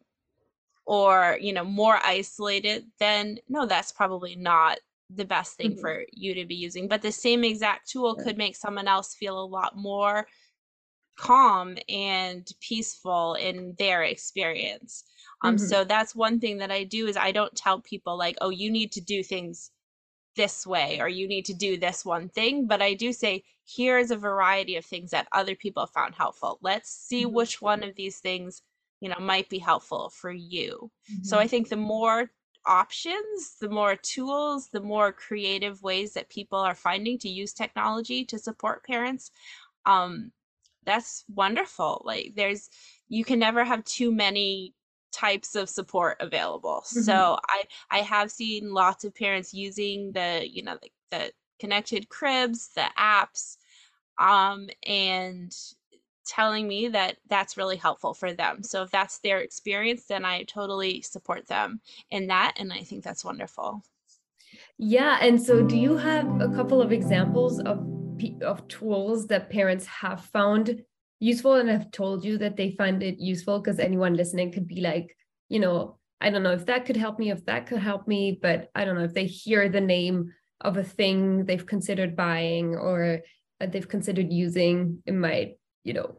or 0.86 1.38
you 1.42 1.54
know 1.54 1.64
more 1.64 2.00
isolated 2.04 2.86
then 3.00 3.40
no 3.50 3.66
that's 3.66 3.92
probably 3.92 4.36
not 4.36 4.80
the 5.10 5.26
best 5.26 5.56
thing 5.56 5.76
Mhm. 5.76 5.82
for 5.82 6.04
you 6.12 6.34
to 6.34 6.46
be 6.46 6.56
using 6.56 6.88
but 6.88 7.02
the 7.02 7.12
same 7.12 7.44
exact 7.44 7.90
tool 7.90 8.16
could 8.16 8.38
make 8.38 8.56
someone 8.56 8.88
else 8.88 9.14
feel 9.16 9.40
a 9.42 9.46
lot 9.46 9.76
more 9.76 10.28
calm 11.18 11.78
and 11.90 12.52
peaceful 12.62 13.36
in 13.36 13.76
their 13.80 14.04
experience 14.04 15.04
um 15.44 15.58
Mhm. 15.58 15.58
so 15.58 15.84
that's 15.84 16.16
one 16.16 16.40
thing 16.40 16.58
that 16.58 16.72
i 16.72 16.84
do 16.84 17.08
is 17.08 17.18
i 17.18 17.32
don't 17.32 17.56
tell 17.56 17.80
people 17.82 18.18
like 18.18 18.38
oh 18.42 18.50
you 18.50 18.72
need 18.72 18.92
to 18.92 19.02
do 19.02 19.24
things 19.24 19.72
this 20.36 20.68
way 20.68 21.00
or 21.02 21.10
you 21.10 21.28
need 21.28 21.46
to 21.46 21.54
do 21.54 21.78
this 21.78 22.06
one 22.06 22.30
thing 22.30 22.68
but 22.68 22.82
i 22.82 22.94
do 22.94 23.12
say 23.12 23.44
here's 23.66 24.12
a 24.12 24.18
variety 24.18 24.76
of 24.76 24.86
things 24.86 25.12
that 25.12 25.28
other 25.32 25.56
people 25.56 25.84
have 25.84 25.90
found 25.92 26.14
helpful 26.16 26.60
let's 26.62 26.90
see 26.92 27.26
Mhm. 27.26 27.26
which 27.26 27.62
one 27.62 27.84
of 27.84 27.96
these 27.96 28.20
things 28.20 28.62
you 29.02 29.10
know 29.10 29.20
might 29.20 29.50
be 29.50 29.58
helpful 29.60 30.10
for 30.10 30.32
you 30.32 30.92
so 31.22 31.38
Mhm. 31.38 31.40
i 31.40 31.48
think 31.48 31.70
the 31.70 31.76
more 31.76 32.32
options 32.66 33.58
the 33.62 33.70
more 33.70 33.96
tools 33.96 34.70
the 34.70 34.80
more 34.82 35.12
creative 35.12 35.82
ways 35.82 36.14
that 36.14 36.30
people 36.30 36.60
are 36.60 36.76
finding 36.76 37.18
to 37.18 37.30
use 37.30 37.54
technology 37.54 38.24
to 38.26 38.38
support 38.38 38.84
parents 38.86 39.32
um 39.86 40.32
that's 40.86 41.26
wonderful 41.34 42.02
like 42.06 42.34
there's 42.36 42.70
you 43.10 43.24
can 43.26 43.40
never 43.40 43.64
have 43.64 43.84
too 43.86 44.12
many 44.12 44.74
types 45.18 45.56
of 45.56 45.68
support 45.70 46.18
available. 46.20 46.84
Mhm. 46.86 47.04
so 47.06 47.38
i 47.50 47.64
i 47.90 48.00
have 48.00 48.30
seen 48.30 48.72
lots 48.72 49.04
of 49.04 49.16
parents 49.16 49.54
using 49.54 50.12
the 50.12 50.30
you 50.48 50.62
know 50.64 50.78
the, 50.82 50.90
the 51.12 51.32
connected 51.60 52.08
cribs 52.10 52.70
the 52.76 52.88
apps 52.98 53.58
um 54.20 54.70
and 54.86 55.56
telling 56.26 56.68
me 56.68 56.90
that 56.90 57.18
that's 57.30 57.56
really 57.56 57.78
helpful 57.78 58.14
for 58.14 58.34
them. 58.34 58.62
So 58.62 58.84
if 58.84 58.92
that's 58.92 59.20
their 59.20 59.40
experience 59.40 60.06
then 60.06 60.24
i 60.26 60.44
totally 60.44 61.02
support 61.02 61.48
them 61.48 61.80
in 62.12 62.28
that 62.28 62.52
and 62.60 62.72
i 62.72 62.82
think 62.88 63.04
that's 63.04 63.26
wonderful. 63.26 63.82
Yeah, 64.78 65.18
and 65.22 65.42
so 65.42 65.64
do 65.64 65.78
you 65.78 65.98
have 65.98 66.42
a 66.42 66.50
couple 66.50 66.82
of 66.82 66.92
examples 66.92 67.60
of 67.60 67.78
of 68.42 68.68
tools 68.68 69.28
that 69.28 69.50
parents 69.50 69.86
have 69.86 70.20
found 70.26 70.84
useful 71.20 71.56
and 71.56 71.70
have 71.70 71.92
told 71.92 72.24
you 72.24 72.38
that 72.40 72.58
they 72.58 72.72
find 72.72 73.04
it 73.04 73.20
useful? 73.20 73.60
Because 73.60 73.80
anyone 73.80 74.16
listening 74.16 74.52
could 74.52 74.68
be 74.68 74.82
like, 74.82 75.16
you 75.50 75.60
know, 75.60 75.98
I 76.20 76.30
don't 76.30 76.44
know 76.44 76.54
if 76.54 76.66
that 76.66 76.86
could 76.86 76.98
help 76.98 77.20
me, 77.20 77.32
if 77.32 77.46
that 77.46 77.68
could 77.68 77.80
help 77.80 78.08
me, 78.08 78.40
but 78.42 78.70
I 78.74 78.86
don't 78.86 78.96
know 78.96 79.04
if 79.04 79.14
they 79.14 79.26
hear 79.26 79.70
the 79.70 79.82
name 79.82 80.34
of 80.62 80.78
a 80.78 80.84
thing 80.84 81.46
they've 81.46 81.66
considered 81.66 82.16
buying 82.16 82.76
or 82.76 83.22
that 83.60 83.72
they've 83.72 83.88
considered 83.88 84.32
using, 84.32 85.04
it 85.06 85.14
might, 85.14 85.58
you 85.84 85.94
know, 85.94 86.18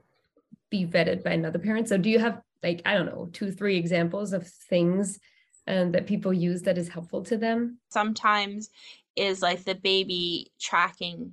be 0.70 0.86
vetted 0.86 1.24
by 1.24 1.32
another 1.32 1.58
parent. 1.58 1.88
So 1.88 1.98
do 1.98 2.10
you 2.10 2.18
have 2.18 2.40
like, 2.62 2.82
I 2.84 2.94
don't 2.94 3.06
know, 3.06 3.28
two, 3.32 3.50
three 3.50 3.76
examples 3.76 4.32
of 4.32 4.46
things 4.46 5.18
um, 5.66 5.92
that 5.92 6.06
people 6.06 6.32
use 6.32 6.62
that 6.62 6.78
is 6.78 6.88
helpful 6.88 7.22
to 7.24 7.36
them? 7.36 7.78
sometimes 7.90 8.70
is 9.16 9.42
like 9.42 9.64
the 9.64 9.74
baby 9.74 10.52
tracking 10.60 11.32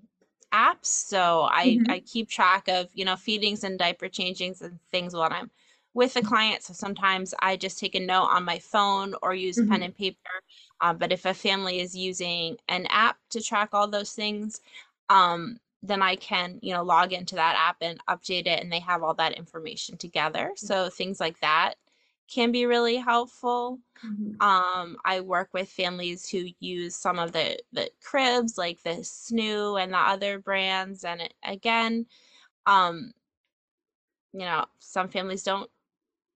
apps 0.64 0.88
so 1.12 1.22
i 1.52 1.66
Mhm. 1.66 1.96
i 1.96 2.00
keep 2.02 2.30
track 2.30 2.68
of 2.68 2.90
you 2.94 3.06
know 3.06 3.16
feedings 3.16 3.64
and 3.64 3.80
diaper 3.80 4.08
changings 4.08 4.62
and 4.62 4.80
things 4.92 5.14
while 5.14 5.30
i'm 5.32 5.50
with 5.94 6.14
the 6.14 6.22
client. 6.22 6.62
So 6.64 6.74
sometimes 6.74 7.34
i 7.40 7.56
just 7.58 7.80
take 7.80 7.96
a 7.96 8.00
note 8.00 8.30
on 8.36 8.44
my 8.46 8.60
phone 8.60 9.16
or 9.24 9.34
use 9.34 9.62
pen 9.62 9.82
Mhm. 9.82 9.88
and 9.88 9.96
paper. 9.96 10.36
Um, 10.82 10.98
but 10.98 11.12
if 11.12 11.26
a 11.26 11.34
family 11.34 11.80
is 11.80 11.96
using 11.96 12.58
an 12.68 12.86
app 12.90 13.18
to 13.32 13.42
track 13.42 13.70
all 13.74 13.88
those 13.88 14.12
things 14.14 14.62
um, 15.10 15.60
then 15.84 16.02
i 16.02 16.16
can 16.16 16.60
you 16.62 16.74
know 16.74 16.84
log 16.84 17.14
into 17.14 17.36
that 17.36 17.56
app 17.58 17.78
and 17.82 18.00
update 18.08 18.48
it 18.48 18.62
and 18.62 18.72
they 18.72 18.80
have 18.80 19.04
all 19.04 19.14
that 19.16 19.34
information 19.34 19.98
together. 19.98 20.52
So 20.56 20.90
things 20.90 21.20
like 21.20 21.40
that 21.42 21.76
can 22.28 22.52
be 22.52 22.66
really 22.66 22.98
helpful 22.98 23.80
Mhm. 24.04 24.42
um, 24.42 24.98
I 25.06 25.22
work 25.22 25.50
with 25.54 25.70
families 25.70 26.30
who 26.30 26.48
use 26.60 26.96
some 26.96 27.20
of 27.20 27.32
the 27.34 27.60
the 27.74 27.92
cribs, 28.04 28.58
like 28.58 28.84
the 28.84 29.02
Snoo 29.04 29.82
and 29.82 29.94
the 29.94 29.98
other 30.00 30.40
brands, 30.40 31.06
and 31.06 31.22
it, 31.22 31.36
again, 31.44 32.08
um, 32.68 33.14
you 34.34 34.40
know, 34.42 34.66
some 34.80 35.08
families 35.10 35.44
don't 35.44 35.70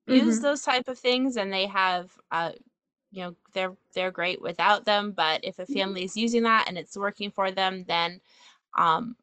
use 0.07 0.39
Mhm. 0.39 0.41
those 0.41 0.63
type 0.63 0.87
of 0.89 0.99
things, 0.99 1.37
and 1.37 1.53
they 1.53 1.67
have, 1.67 2.19
uh, 2.31 2.53
you 3.11 3.23
know, 3.23 3.35
they're 3.53 3.77
they're 3.93 4.11
great 4.11 4.41
without 4.41 4.85
them. 4.85 5.13
But 5.13 5.45
if 5.45 5.59
a 5.59 5.67
family 5.67 6.05
is 6.05 6.17
using 6.17 6.43
that 6.43 6.65
and 6.69 6.77
it's 6.77 6.97
working 6.97 7.31
for 7.31 7.51
them, 7.51 7.85
then 7.85 8.21
um, 8.77 9.17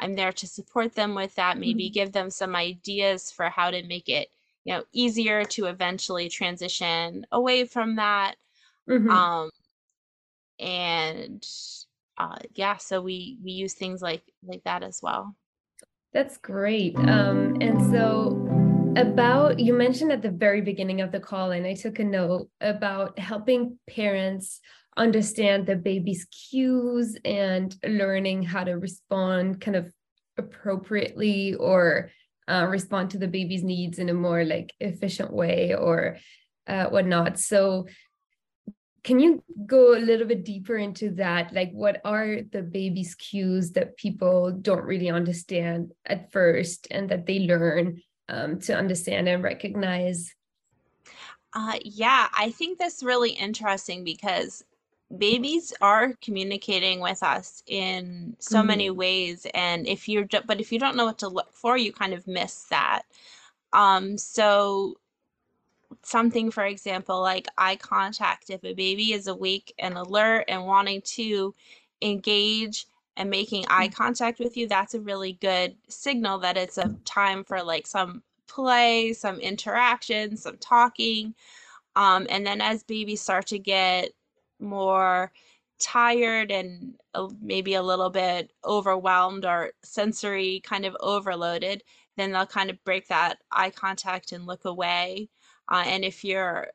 I'm 0.00 0.14
there 0.16 0.32
to 0.34 0.48
support 0.48 0.94
them 0.94 1.14
with 1.14 1.36
that. 1.36 1.58
Maybe 1.58 1.90
Mhm. 1.90 1.90
give 1.90 2.12
them 2.12 2.30
some 2.30 2.56
ideas 2.56 3.32
for 3.32 3.50
how 3.50 3.70
to 3.72 3.84
make 3.84 4.08
it 4.08 4.30
you 4.64 4.74
know 4.74 4.84
easier 4.92 5.44
to 5.44 5.66
eventually 5.66 6.28
transition 6.28 7.26
away 7.32 7.64
from 7.64 7.96
that 7.96 8.34
mm-hmm. 8.88 9.10
um 9.10 9.50
and 10.58 11.46
uh 12.18 12.36
yeah 12.54 12.76
so 12.76 13.00
we 13.00 13.38
we 13.42 13.52
use 13.52 13.74
things 13.74 14.02
like 14.02 14.22
like 14.42 14.62
that 14.64 14.82
as 14.82 15.00
well 15.02 15.34
that's 16.12 16.36
great 16.38 16.96
um 16.96 17.56
and 17.60 17.80
so 17.90 18.46
about 18.96 19.58
you 19.58 19.72
mentioned 19.72 20.10
at 20.10 20.22
the 20.22 20.30
very 20.30 20.60
beginning 20.60 21.00
of 21.00 21.12
the 21.12 21.20
call 21.20 21.52
and 21.52 21.66
i 21.66 21.74
took 21.74 21.98
a 21.98 22.04
note 22.04 22.48
about 22.60 23.18
helping 23.18 23.78
parents 23.88 24.60
understand 24.96 25.66
the 25.66 25.76
baby's 25.76 26.26
cues 26.26 27.16
and 27.24 27.76
learning 27.86 28.42
how 28.42 28.64
to 28.64 28.72
respond 28.72 29.60
kind 29.60 29.76
of 29.76 29.90
appropriately 30.36 31.54
or 31.54 32.10
uh, 32.50 32.66
respond 32.66 33.10
to 33.10 33.18
the 33.18 33.28
baby's 33.28 33.62
needs 33.62 33.98
in 33.98 34.08
a 34.08 34.14
more 34.14 34.44
like 34.44 34.72
efficient 34.80 35.32
way 35.32 35.74
or 35.74 36.18
uh, 36.66 36.86
whatnot. 36.86 37.38
So 37.38 37.86
can 39.02 39.20
you 39.20 39.42
go 39.66 39.96
a 39.96 39.98
little 39.98 40.26
bit 40.26 40.44
deeper 40.44 40.76
into 40.76 41.10
that? 41.12 41.54
Like 41.54 41.70
what 41.72 42.00
are 42.04 42.40
the 42.42 42.62
baby's 42.62 43.14
cues 43.14 43.72
that 43.72 43.96
people 43.96 44.50
don't 44.50 44.84
really 44.84 45.08
understand 45.08 45.92
at 46.04 46.32
first 46.32 46.88
and 46.90 47.08
that 47.10 47.26
they 47.26 47.40
learn 47.40 48.02
um, 48.28 48.58
to 48.60 48.76
understand 48.76 49.28
and 49.28 49.42
recognize? 49.42 50.34
Uh, 51.52 51.76
yeah 51.82 52.28
i 52.32 52.48
think 52.52 52.78
that's 52.78 53.02
really 53.02 53.32
interesting 53.32 54.04
because 54.04 54.62
babies 55.16 55.72
are 55.80 56.14
communicating 56.22 57.00
with 57.00 57.22
us 57.22 57.62
in 57.66 58.36
so 58.38 58.58
mm-hmm. 58.58 58.68
many 58.68 58.90
ways 58.90 59.46
and 59.54 59.86
if 59.88 60.08
you're 60.08 60.26
but 60.46 60.60
if 60.60 60.70
you 60.70 60.78
don't 60.78 60.96
know 60.96 61.06
what 61.06 61.18
to 61.18 61.28
look 61.28 61.52
for 61.52 61.76
you 61.76 61.92
kind 61.92 62.14
of 62.14 62.26
miss 62.28 62.64
that 62.70 63.02
um 63.72 64.16
so 64.16 64.94
something 66.02 66.50
for 66.50 66.64
example 66.64 67.20
like 67.20 67.48
eye 67.58 67.74
contact 67.76 68.50
if 68.50 68.62
a 68.62 68.72
baby 68.72 69.12
is 69.12 69.26
awake 69.26 69.74
and 69.80 69.94
alert 69.94 70.44
and 70.46 70.64
wanting 70.64 71.02
to 71.02 71.52
engage 72.02 72.86
and 73.16 73.28
making 73.28 73.64
eye 73.68 73.88
mm. 73.88 73.94
contact 73.94 74.38
with 74.38 74.56
you 74.56 74.68
that's 74.68 74.94
a 74.94 75.00
really 75.00 75.32
good 75.40 75.74
signal 75.88 76.38
that 76.38 76.56
it's 76.56 76.78
a 76.78 76.96
time 77.04 77.42
for 77.42 77.60
like 77.62 77.86
some 77.86 78.22
play 78.46 79.12
some 79.12 79.40
interaction 79.40 80.36
some 80.36 80.56
talking 80.58 81.34
um, 81.96 82.28
and 82.30 82.46
then 82.46 82.60
as 82.60 82.84
babies 82.84 83.20
start 83.20 83.48
to 83.48 83.58
get 83.58 84.10
more 84.60 85.32
tired 85.78 86.50
and 86.50 86.94
maybe 87.40 87.74
a 87.74 87.82
little 87.82 88.10
bit 88.10 88.52
overwhelmed 88.64 89.44
or 89.44 89.72
sensory 89.82 90.60
kind 90.64 90.84
of 90.84 90.96
overloaded, 91.00 91.82
then 92.16 92.32
they'll 92.32 92.46
kind 92.46 92.70
of 92.70 92.84
break 92.84 93.08
that 93.08 93.38
eye 93.50 93.70
contact 93.70 94.32
and 94.32 94.46
look 94.46 94.64
away. 94.64 95.28
Uh, 95.68 95.84
and 95.86 96.04
if 96.04 96.24
you're 96.24 96.68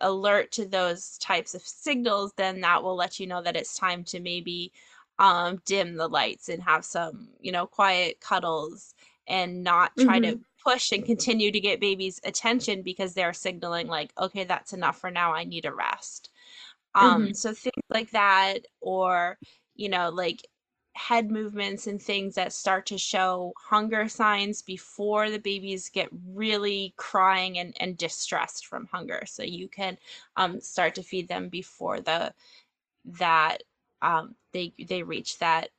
alert 0.00 0.52
to 0.52 0.66
those 0.66 1.18
types 1.18 1.54
of 1.54 1.62
signals, 1.62 2.32
then 2.36 2.60
that 2.60 2.82
will 2.82 2.96
let 2.96 3.18
you 3.18 3.26
know 3.26 3.42
that 3.42 3.56
it's 3.56 3.76
time 3.76 4.04
to 4.04 4.20
maybe 4.20 4.72
um, 5.18 5.60
dim 5.64 5.96
the 5.96 6.08
lights 6.08 6.48
and 6.48 6.62
have 6.62 6.84
some, 6.84 7.28
you 7.40 7.52
know, 7.52 7.66
quiet 7.66 8.20
cuddles 8.20 8.94
and 9.26 9.62
not 9.62 9.92
try 9.98 10.20
mm-hmm. 10.20 10.38
to 10.38 10.40
push 10.62 10.92
and 10.92 11.04
continue 11.04 11.50
to 11.50 11.60
get 11.60 11.80
baby's 11.80 12.20
attention 12.24 12.82
because 12.82 13.14
they're 13.14 13.32
signaling 13.32 13.86
like, 13.86 14.12
okay, 14.18 14.44
that's 14.44 14.72
enough 14.72 14.98
for 14.98 15.10
now. 15.10 15.32
I 15.32 15.44
need 15.44 15.66
a 15.66 15.74
rest. 15.74 16.30
Um, 16.94 17.24
mm-hmm. 17.24 17.32
So 17.32 17.52
things 17.52 17.84
like 17.90 18.10
that, 18.10 18.60
or, 18.80 19.38
you 19.74 19.88
know, 19.88 20.10
like 20.10 20.46
head 20.94 21.30
movements 21.30 21.88
and 21.88 22.00
things 22.00 22.36
that 22.36 22.52
start 22.52 22.86
to 22.86 22.96
show 22.96 23.52
hunger 23.58 24.08
signs 24.08 24.62
before 24.62 25.28
the 25.28 25.40
babies 25.40 25.88
get 25.88 26.08
really 26.28 26.94
crying 26.96 27.58
and, 27.58 27.74
and 27.80 27.96
distressed 27.96 28.66
from 28.66 28.88
hunger. 28.92 29.24
So 29.26 29.42
you 29.42 29.68
can 29.68 29.98
um, 30.36 30.60
start 30.60 30.94
to 30.94 31.02
feed 31.02 31.28
them 31.28 31.48
before 31.48 32.00
the 32.00 32.32
that 33.18 33.58
um, 34.02 34.34
they 34.52 34.72
they 34.88 35.02
reach 35.02 35.38
that 35.38 35.70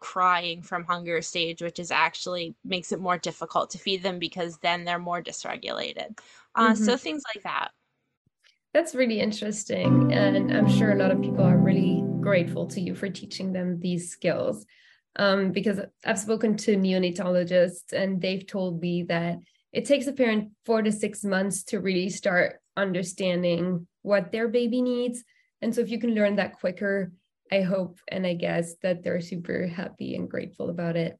crying 0.00 0.62
from 0.62 0.84
hunger 0.84 1.22
stage, 1.22 1.62
which 1.62 1.78
is 1.78 1.90
actually 1.90 2.54
makes 2.64 2.92
it 2.92 3.00
more 3.00 3.18
difficult 3.18 3.70
to 3.70 3.78
feed 3.78 4.02
them 4.02 4.18
because 4.18 4.58
then 4.58 4.84
they're 4.84 4.98
more 4.98 5.22
dysregulated. 5.22 6.18
Uh, 6.54 6.72
mm-hmm. 6.72 6.84
So 6.84 6.96
things 6.96 7.22
like 7.34 7.42
that. 7.44 7.70
That's 8.72 8.94
really 8.94 9.20
interesting. 9.20 10.12
And 10.12 10.50
I'm 10.50 10.68
sure 10.68 10.92
a 10.92 10.96
lot 10.96 11.10
of 11.10 11.20
people 11.20 11.44
are 11.44 11.58
really 11.58 12.02
grateful 12.20 12.66
to 12.68 12.80
you 12.80 12.94
for 12.94 13.08
teaching 13.08 13.52
them 13.52 13.80
these 13.80 14.10
skills. 14.10 14.64
Um, 15.16 15.52
because 15.52 15.78
I've 16.06 16.18
spoken 16.18 16.56
to 16.58 16.76
neonatologists 16.76 17.92
and 17.92 18.18
they've 18.18 18.46
told 18.46 18.80
me 18.80 19.02
that 19.04 19.36
it 19.70 19.84
takes 19.84 20.06
a 20.06 20.12
parent 20.12 20.52
four 20.64 20.80
to 20.80 20.90
six 20.90 21.22
months 21.22 21.64
to 21.64 21.80
really 21.80 22.08
start 22.08 22.60
understanding 22.78 23.86
what 24.00 24.32
their 24.32 24.48
baby 24.48 24.80
needs. 24.80 25.22
And 25.60 25.74
so 25.74 25.82
if 25.82 25.90
you 25.90 25.98
can 25.98 26.14
learn 26.14 26.36
that 26.36 26.58
quicker, 26.58 27.12
I 27.50 27.60
hope 27.60 27.98
and 28.08 28.26
I 28.26 28.32
guess 28.32 28.74
that 28.82 29.02
they're 29.02 29.20
super 29.20 29.66
happy 29.66 30.14
and 30.14 30.30
grateful 30.30 30.70
about 30.70 30.96
it. 30.96 31.18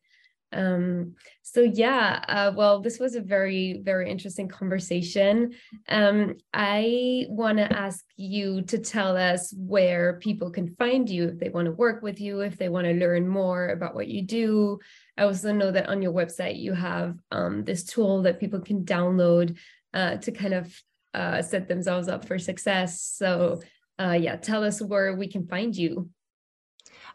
Um, 0.53 1.15
so 1.43 1.61
yeah, 1.61 2.25
uh, 2.29 2.53
well, 2.55 2.81
this 2.81 2.99
was 2.99 3.15
a 3.15 3.21
very, 3.21 3.81
very 3.83 4.11
interesting 4.11 4.49
conversation. 4.49 5.53
Um, 5.88 6.37
I 6.53 7.27
want 7.29 7.59
to 7.59 7.73
ask 7.73 8.05
you 8.17 8.62
to 8.62 8.79
tell 8.79 9.17
us 9.17 9.53
where 9.57 10.19
people 10.21 10.51
can 10.51 10.69
find 10.77 11.09
you 11.09 11.29
if 11.29 11.38
they 11.38 11.49
want 11.49 11.67
to 11.67 11.73
work 11.73 12.03
with 12.03 12.21
you, 12.21 12.41
if 12.41 12.57
they 12.57 12.69
want 12.69 12.87
to 12.87 12.95
learn 12.95 13.29
more 13.29 13.69
about 13.69 13.95
what 13.95 14.09
you 14.09 14.23
do. 14.23 14.79
I 15.19 15.25
also 15.25 15.53
know 15.53 15.71
that 15.71 15.88
on 15.88 16.03
your 16.03 16.12
website 16.12 16.59
you 16.59 16.73
have 16.73 17.17
um, 17.31 17.65
this 17.65 17.85
tool 17.85 18.23
that 18.23 18.41
people 18.41 18.61
can 18.61 18.85
download 18.85 19.57
uh, 19.95 20.17
to 20.17 20.33
kind 20.33 20.55
of 20.55 20.83
uh, 21.15 21.43
set 21.43 21.69
themselves 21.69 22.09
up 22.09 22.27
for 22.27 22.38
success. 22.38 23.03
So 23.03 23.61
uh, 23.99 24.12
yeah, 24.19 24.37
tell 24.37 24.65
us 24.65 24.81
where 24.81 25.15
we 25.15 25.29
can 25.29 25.47
find 25.47 25.77
you. 25.77 26.09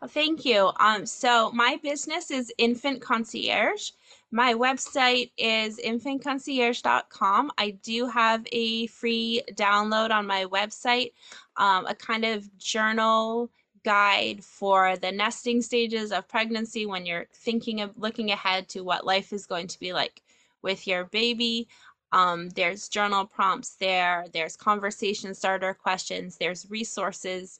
Thank 0.05 0.45
you. 0.45 0.71
Um, 0.79 1.05
so 1.05 1.51
my 1.51 1.79
business 1.81 2.29
is 2.29 2.53
Infant 2.57 3.01
Concierge. 3.01 3.91
My 4.31 4.53
website 4.53 5.31
is 5.37 5.79
infantconcierge.com. 5.79 7.51
I 7.57 7.71
do 7.71 8.05
have 8.07 8.45
a 8.51 8.87
free 8.87 9.41
download 9.53 10.11
on 10.11 10.27
my 10.27 10.45
website, 10.45 11.13
um, 11.55 11.87
a 11.87 11.95
kind 11.95 12.25
of 12.25 12.57
journal 12.57 13.49
guide 13.83 14.43
for 14.43 14.97
the 14.97 15.11
nesting 15.11 15.61
stages 15.61 16.11
of 16.11 16.27
pregnancy 16.27 16.85
when 16.85 17.05
you're 17.05 17.27
thinking 17.33 17.81
of 17.81 17.97
looking 17.97 18.31
ahead 18.31 18.67
to 18.69 18.81
what 18.81 19.05
life 19.05 19.33
is 19.33 19.45
going 19.45 19.67
to 19.67 19.79
be 19.79 19.93
like 19.93 20.21
with 20.61 20.85
your 20.85 21.05
baby. 21.05 21.67
Um, 22.11 22.49
there's 22.49 22.87
journal 22.87 23.25
prompts 23.25 23.75
there, 23.75 24.25
there's 24.33 24.55
conversation 24.55 25.33
starter 25.33 25.73
questions, 25.73 26.37
there's 26.37 26.69
resources 26.69 27.59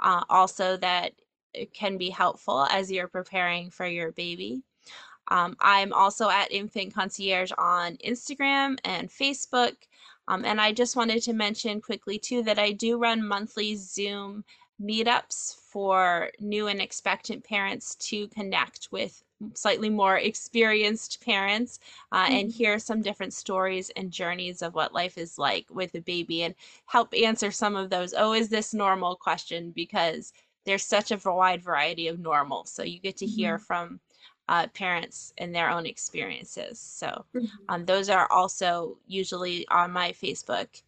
uh, 0.00 0.22
also 0.28 0.76
that 0.78 1.12
can 1.72 1.98
be 1.98 2.10
helpful 2.10 2.66
as 2.70 2.90
you're 2.90 3.08
preparing 3.08 3.70
for 3.70 3.86
your 3.86 4.12
baby. 4.12 4.62
Um, 5.28 5.56
I'm 5.60 5.92
also 5.92 6.28
at 6.28 6.52
Infant 6.52 6.94
Concierge 6.94 7.52
on 7.56 7.96
Instagram 7.98 8.78
and 8.84 9.08
Facebook. 9.08 9.74
Um, 10.28 10.44
and 10.44 10.60
I 10.60 10.72
just 10.72 10.96
wanted 10.96 11.22
to 11.22 11.32
mention 11.32 11.80
quickly 11.80 12.18
too 12.18 12.42
that 12.44 12.58
I 12.58 12.72
do 12.72 12.98
run 12.98 13.26
monthly 13.26 13.76
Zoom 13.76 14.44
meetups 14.82 15.56
for 15.70 16.30
new 16.40 16.66
and 16.66 16.80
expectant 16.80 17.44
parents 17.44 17.94
to 17.96 18.28
connect 18.28 18.88
with 18.90 19.22
slightly 19.54 19.90
more 19.90 20.16
experienced 20.18 21.20
parents 21.20 21.78
uh, 22.12 22.26
and 22.30 22.48
mm-hmm. 22.48 22.56
hear 22.56 22.78
some 22.78 23.02
different 23.02 23.32
stories 23.32 23.90
and 23.96 24.10
journeys 24.10 24.62
of 24.62 24.74
what 24.74 24.94
life 24.94 25.18
is 25.18 25.38
like 25.38 25.66
with 25.70 25.94
a 25.94 26.00
baby 26.00 26.42
and 26.44 26.54
help 26.86 27.12
answer 27.14 27.50
some 27.50 27.76
of 27.76 27.90
those 27.90 28.14
oh 28.16 28.32
is 28.32 28.48
this 28.48 28.72
normal 28.72 29.16
question 29.16 29.70
because 29.74 30.32
there's 30.64 30.84
such 30.84 31.10
a 31.10 31.18
wide 31.24 31.62
variety 31.62 32.08
of 32.08 32.18
normal. 32.18 32.64
So 32.64 32.82
you 32.82 33.00
get 33.00 33.16
to 33.18 33.26
hear 33.26 33.56
mm-hmm. 33.56 33.64
from 33.64 34.00
uh, 34.48 34.66
parents 34.68 35.32
and 35.38 35.54
their 35.54 35.70
own 35.70 35.86
experiences. 35.86 36.78
So 36.78 37.24
mm-hmm. 37.34 37.46
um, 37.68 37.84
those 37.84 38.08
are 38.08 38.30
also 38.30 38.98
usually 39.06 39.66
on 39.68 39.90
my 39.90 40.12
Facebook 40.12 40.82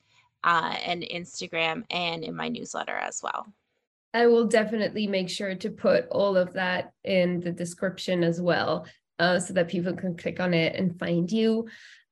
uh, 0.45 0.77
and 0.85 1.03
Instagram 1.03 1.85
and 1.91 2.23
in 2.23 2.35
my 2.35 2.49
newsletter 2.49 2.97
as 2.97 3.23
well. 3.23 3.47
I 4.15 4.27
will 4.27 4.47
definitely 4.47 5.07
make 5.07 5.29
sure 5.29 5.55
to 5.55 5.71
put 5.71 6.09
all 6.09 6.37
of 6.37 6.53
that 6.55 6.93
in 7.05 7.41
the 7.41 7.53
description 7.53 8.25
as 8.25 8.41
well 8.41 8.87
uh, 9.19 9.39
so 9.39 9.53
that 9.55 9.69
people 9.69 9.93
can 9.93 10.17
click 10.17 10.41
on 10.41 10.55
it 10.55 10.75
and 10.75 10.99
find 10.99 11.31
you. 11.31 11.69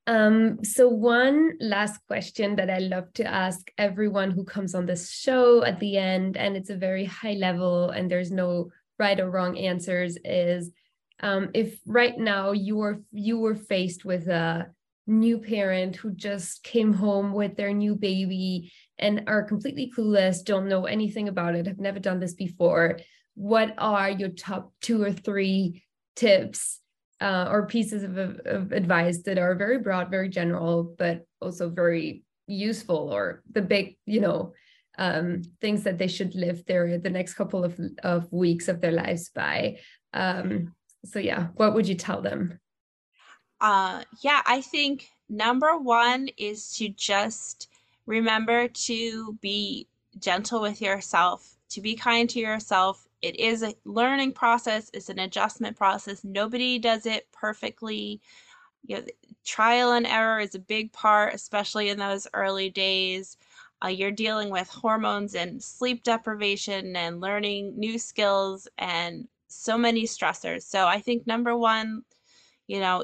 Um, 0.07 0.63
so, 0.63 0.87
one 0.87 1.53
last 1.59 1.99
question 2.07 2.55
that 2.57 2.69
I 2.69 2.77
love 2.77 3.11
to 3.13 3.25
ask 3.25 3.71
everyone 3.77 4.31
who 4.31 4.43
comes 4.43 4.75
on 4.75 4.85
this 4.85 5.11
show 5.11 5.63
at 5.63 5.79
the 5.79 5.97
end, 5.97 6.37
and 6.37 6.55
it's 6.55 6.69
a 6.69 6.75
very 6.75 7.05
high 7.05 7.33
level 7.33 7.89
and 7.89 8.09
there's 8.09 8.31
no 8.31 8.71
right 8.99 9.19
or 9.19 9.31
wrong 9.31 9.57
answers, 9.57 10.17
is 10.23 10.71
um, 11.21 11.49
if 11.53 11.79
right 11.87 12.17
now 12.17 12.51
you 12.51 12.75
were 12.75 13.01
you 13.11 13.39
were 13.39 13.55
faced 13.55 14.05
with 14.05 14.27
a 14.27 14.67
new 15.07 15.39
parent 15.39 15.95
who 15.95 16.11
just 16.11 16.63
came 16.63 16.93
home 16.93 17.31
with 17.33 17.55
their 17.55 17.73
new 17.73 17.95
baby 17.95 18.71
and 18.97 19.23
are 19.27 19.43
completely 19.43 19.91
clueless, 19.95 20.43
don't 20.43 20.67
know 20.67 20.85
anything 20.85 21.27
about 21.27 21.55
it, 21.55 21.67
have 21.67 21.79
never 21.79 21.99
done 21.99 22.19
this 22.19 22.33
before, 22.33 22.99
what 23.35 23.73
are 23.77 24.09
your 24.09 24.29
top 24.29 24.71
two 24.81 25.01
or 25.03 25.11
three 25.11 25.83
tips 26.15 26.79
uh, 27.21 27.47
or 27.49 27.67
pieces 27.67 28.03
of, 28.03 28.17
of 28.17 28.71
advice 28.71 29.23
that 29.23 29.37
are 29.37 29.55
very 29.55 29.79
broad, 29.79 30.09
very 30.09 30.29
general, 30.29 30.95
but 30.97 31.25
also 31.41 31.69
very 31.69 32.23
useful 32.47 33.09
or 33.11 33.41
the 33.51 33.61
big, 33.61 33.97
you 34.05 34.19
know, 34.19 34.53
um, 34.97 35.41
things 35.61 35.83
that 35.83 35.97
they 35.97 36.07
should 36.07 36.35
live 36.35 36.65
their 36.65 36.97
the 36.97 37.09
next 37.09 37.33
couple 37.33 37.63
of, 37.63 37.79
of 38.03 38.31
weeks 38.31 38.67
of 38.67 38.81
their 38.81 38.91
lives 38.91 39.29
by. 39.29 39.77
Um, 40.13 40.73
so 41.03 41.19
yeah, 41.19 41.47
what 41.55 41.73
would 41.73 41.87
you 41.87 41.95
tell 41.95 42.21
them? 42.21 42.59
Uh, 43.61 44.03
yeah, 44.21 44.41
I 44.45 44.61
think 44.61 45.07
number 45.29 45.77
one 45.77 46.29
is 46.37 46.75
to 46.77 46.89
just 46.89 47.69
remember 48.05 48.67
to 48.67 49.37
be 49.41 49.87
gentle 50.19 50.61
with 50.61 50.81
yourself, 50.81 51.55
to 51.69 51.81
be 51.81 51.95
kind 51.95 52.29
to 52.29 52.39
yourself. 52.39 53.05
It 53.25 53.39
is 53.39 53.63
a 53.63 53.73
learning 53.85 54.33
process, 54.33 54.91
it's 54.93 55.09
an 55.09 55.17
adjustment 55.17 55.75
process. 55.75 56.23
Nobody 56.23 56.77
does 56.77 57.07
it 57.07 57.27
perfectly. 57.31 58.21
You 58.85 58.97
know, 58.97 59.03
trial 59.43 59.93
and 59.93 60.05
error 60.05 60.39
is 60.39 60.53
a 60.53 60.59
big 60.59 60.93
part, 60.93 61.33
especially 61.33 61.89
in 61.89 61.97
those 61.97 62.27
early 62.35 62.69
days. 62.69 63.37
Uh, 63.83 63.87
you're 63.87 64.11
dealing 64.11 64.51
with 64.51 64.69
hormones 64.69 65.33
and 65.33 65.61
sleep 65.63 66.03
deprivation 66.03 66.95
and 66.95 67.19
learning 67.19 67.73
new 67.79 67.97
skills 67.97 68.67
and 68.77 69.27
so 69.47 69.75
many 69.75 70.03
stressors. 70.03 70.61
So 70.61 70.85
I 70.85 70.99
think 71.01 71.25
number 71.25 71.57
one, 71.57 72.03
you 72.67 72.79
know, 72.79 73.03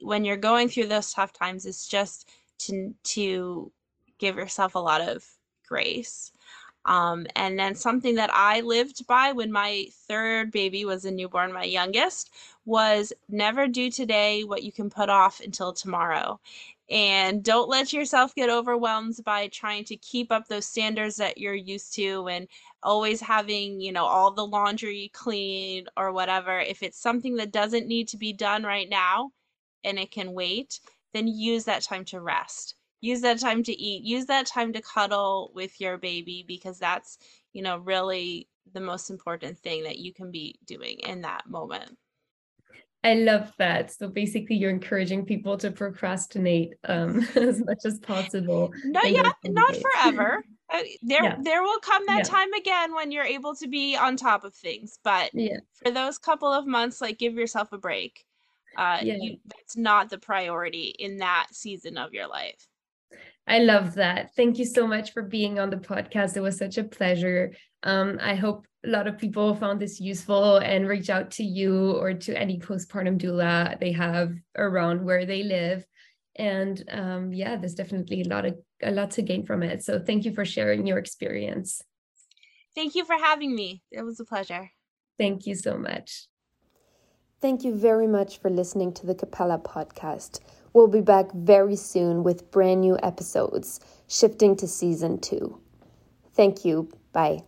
when 0.00 0.24
you're 0.24 0.38
going 0.38 0.70
through 0.70 0.86
those 0.86 1.12
tough 1.12 1.34
times, 1.34 1.66
it's 1.66 1.86
just 1.86 2.30
to 2.60 2.94
to 3.04 3.70
give 4.18 4.36
yourself 4.36 4.76
a 4.76 4.78
lot 4.78 5.02
of 5.02 5.26
grace. 5.68 6.32
Um, 6.88 7.26
and 7.36 7.58
then 7.58 7.74
something 7.74 8.14
that 8.14 8.30
I 8.32 8.62
lived 8.62 9.06
by 9.06 9.32
when 9.32 9.52
my 9.52 9.88
third 10.08 10.50
baby 10.50 10.86
was 10.86 11.04
a 11.04 11.10
newborn, 11.10 11.52
my 11.52 11.64
youngest, 11.64 12.30
was 12.64 13.12
never 13.28 13.68
do 13.68 13.90
today 13.90 14.42
what 14.42 14.62
you 14.62 14.72
can 14.72 14.88
put 14.88 15.10
off 15.10 15.40
until 15.40 15.74
tomorrow. 15.74 16.40
And 16.90 17.44
don't 17.44 17.68
let 17.68 17.92
yourself 17.92 18.34
get 18.34 18.48
overwhelmed 18.48 19.16
by 19.22 19.48
trying 19.48 19.84
to 19.84 19.96
keep 19.98 20.32
up 20.32 20.48
those 20.48 20.64
standards 20.64 21.16
that 21.16 21.36
you're 21.36 21.54
used 21.54 21.92
to 21.96 22.26
and 22.28 22.48
always 22.82 23.20
having, 23.20 23.82
you 23.82 23.92
know, 23.92 24.06
all 24.06 24.30
the 24.32 24.46
laundry 24.46 25.10
clean 25.12 25.86
or 25.98 26.12
whatever. 26.12 26.58
If 26.58 26.82
it's 26.82 26.98
something 26.98 27.36
that 27.36 27.52
doesn't 27.52 27.86
need 27.86 28.08
to 28.08 28.16
be 28.16 28.32
done 28.32 28.62
right 28.62 28.88
now 28.88 29.32
and 29.84 29.98
it 29.98 30.10
can 30.10 30.32
wait, 30.32 30.80
then 31.12 31.28
use 31.28 31.64
that 31.66 31.82
time 31.82 32.06
to 32.06 32.20
rest 32.22 32.77
use 33.00 33.20
that 33.20 33.38
time 33.38 33.62
to 33.62 33.72
eat 33.72 34.02
use 34.02 34.26
that 34.26 34.46
time 34.46 34.72
to 34.72 34.82
cuddle 34.82 35.50
with 35.54 35.80
your 35.80 35.98
baby 35.98 36.44
because 36.46 36.78
that's 36.78 37.18
you 37.52 37.62
know 37.62 37.78
really 37.78 38.48
the 38.72 38.80
most 38.80 39.10
important 39.10 39.58
thing 39.58 39.84
that 39.84 39.98
you 39.98 40.12
can 40.12 40.30
be 40.30 40.58
doing 40.66 40.98
in 41.00 41.22
that 41.22 41.48
moment 41.48 41.96
I 43.04 43.14
love 43.14 43.52
that. 43.58 43.92
So 43.92 44.08
basically, 44.08 44.56
you're 44.56 44.70
encouraging 44.70 45.24
people 45.24 45.56
to 45.58 45.70
procrastinate 45.70 46.74
um, 46.88 47.26
as 47.36 47.64
much 47.64 47.84
as 47.84 48.00
possible. 48.00 48.72
No, 48.84 49.02
yeah, 49.02 49.30
not 49.44 49.76
forever. 49.76 50.44
Uh, 50.70 50.82
there, 51.02 51.22
yeah. 51.22 51.36
there 51.40 51.62
will 51.62 51.78
come 51.78 52.04
that 52.06 52.18
yeah. 52.18 52.22
time 52.24 52.52
again 52.54 52.94
when 52.94 53.10
you're 53.10 53.24
able 53.24 53.54
to 53.54 53.68
be 53.68 53.96
on 53.96 54.16
top 54.16 54.44
of 54.44 54.54
things. 54.54 54.98
But 55.02 55.30
yeah. 55.32 55.58
for 55.82 55.90
those 55.90 56.18
couple 56.18 56.52
of 56.52 56.66
months, 56.66 57.00
like 57.00 57.18
give 57.18 57.34
yourself 57.34 57.72
a 57.72 57.78
break. 57.78 58.24
Uh, 58.76 58.98
yeah. 59.02 59.16
you, 59.18 59.38
that's 59.46 59.76
not 59.76 60.10
the 60.10 60.18
priority 60.18 60.94
in 60.98 61.18
that 61.18 61.46
season 61.52 61.96
of 61.96 62.12
your 62.12 62.28
life. 62.28 62.66
I 63.48 63.60
love 63.60 63.94
that. 63.94 64.34
Thank 64.36 64.58
you 64.58 64.66
so 64.66 64.86
much 64.86 65.12
for 65.12 65.22
being 65.22 65.58
on 65.58 65.70
the 65.70 65.78
podcast. 65.78 66.36
It 66.36 66.42
was 66.42 66.58
such 66.58 66.76
a 66.76 66.84
pleasure. 66.84 67.54
Um, 67.82 68.18
I 68.20 68.34
hope 68.34 68.66
a 68.84 68.88
lot 68.88 69.06
of 69.06 69.16
people 69.16 69.54
found 69.54 69.80
this 69.80 70.00
useful 70.00 70.58
and 70.58 70.86
reach 70.86 71.08
out 71.08 71.30
to 71.32 71.42
you 71.42 71.92
or 71.92 72.12
to 72.12 72.38
any 72.38 72.58
postpartum 72.58 73.18
doula 73.18 73.80
they 73.80 73.92
have 73.92 74.34
around 74.56 75.02
where 75.02 75.24
they 75.24 75.42
live. 75.42 75.84
And 76.36 76.84
um, 76.90 77.32
yeah, 77.32 77.56
there's 77.56 77.74
definitely 77.74 78.22
a 78.22 78.28
lot 78.28 78.44
of 78.44 78.58
a 78.82 78.90
lot 78.90 79.12
to 79.12 79.22
gain 79.22 79.46
from 79.46 79.62
it. 79.62 79.82
So 79.82 79.98
thank 79.98 80.24
you 80.24 80.32
for 80.34 80.44
sharing 80.44 80.86
your 80.86 80.98
experience. 80.98 81.82
Thank 82.74 82.94
you 82.94 83.04
for 83.04 83.16
having 83.16 83.54
me. 83.54 83.82
It 83.90 84.02
was 84.02 84.20
a 84.20 84.24
pleasure. 84.24 84.70
Thank 85.18 85.46
you 85.46 85.54
so 85.54 85.76
much. 85.78 86.28
Thank 87.40 87.64
you 87.64 87.74
very 87.74 88.06
much 88.06 88.38
for 88.38 88.50
listening 88.50 88.92
to 88.94 89.06
the 89.06 89.14
Cappella 89.14 89.58
podcast. 89.58 90.40
We'll 90.78 90.86
be 90.86 91.00
back 91.00 91.32
very 91.32 91.74
soon 91.74 92.22
with 92.22 92.52
brand 92.52 92.82
new 92.82 92.96
episodes, 93.02 93.80
shifting 94.06 94.54
to 94.58 94.68
season 94.68 95.18
two. 95.18 95.58
Thank 96.34 96.64
you. 96.64 96.88
Bye. 97.12 97.42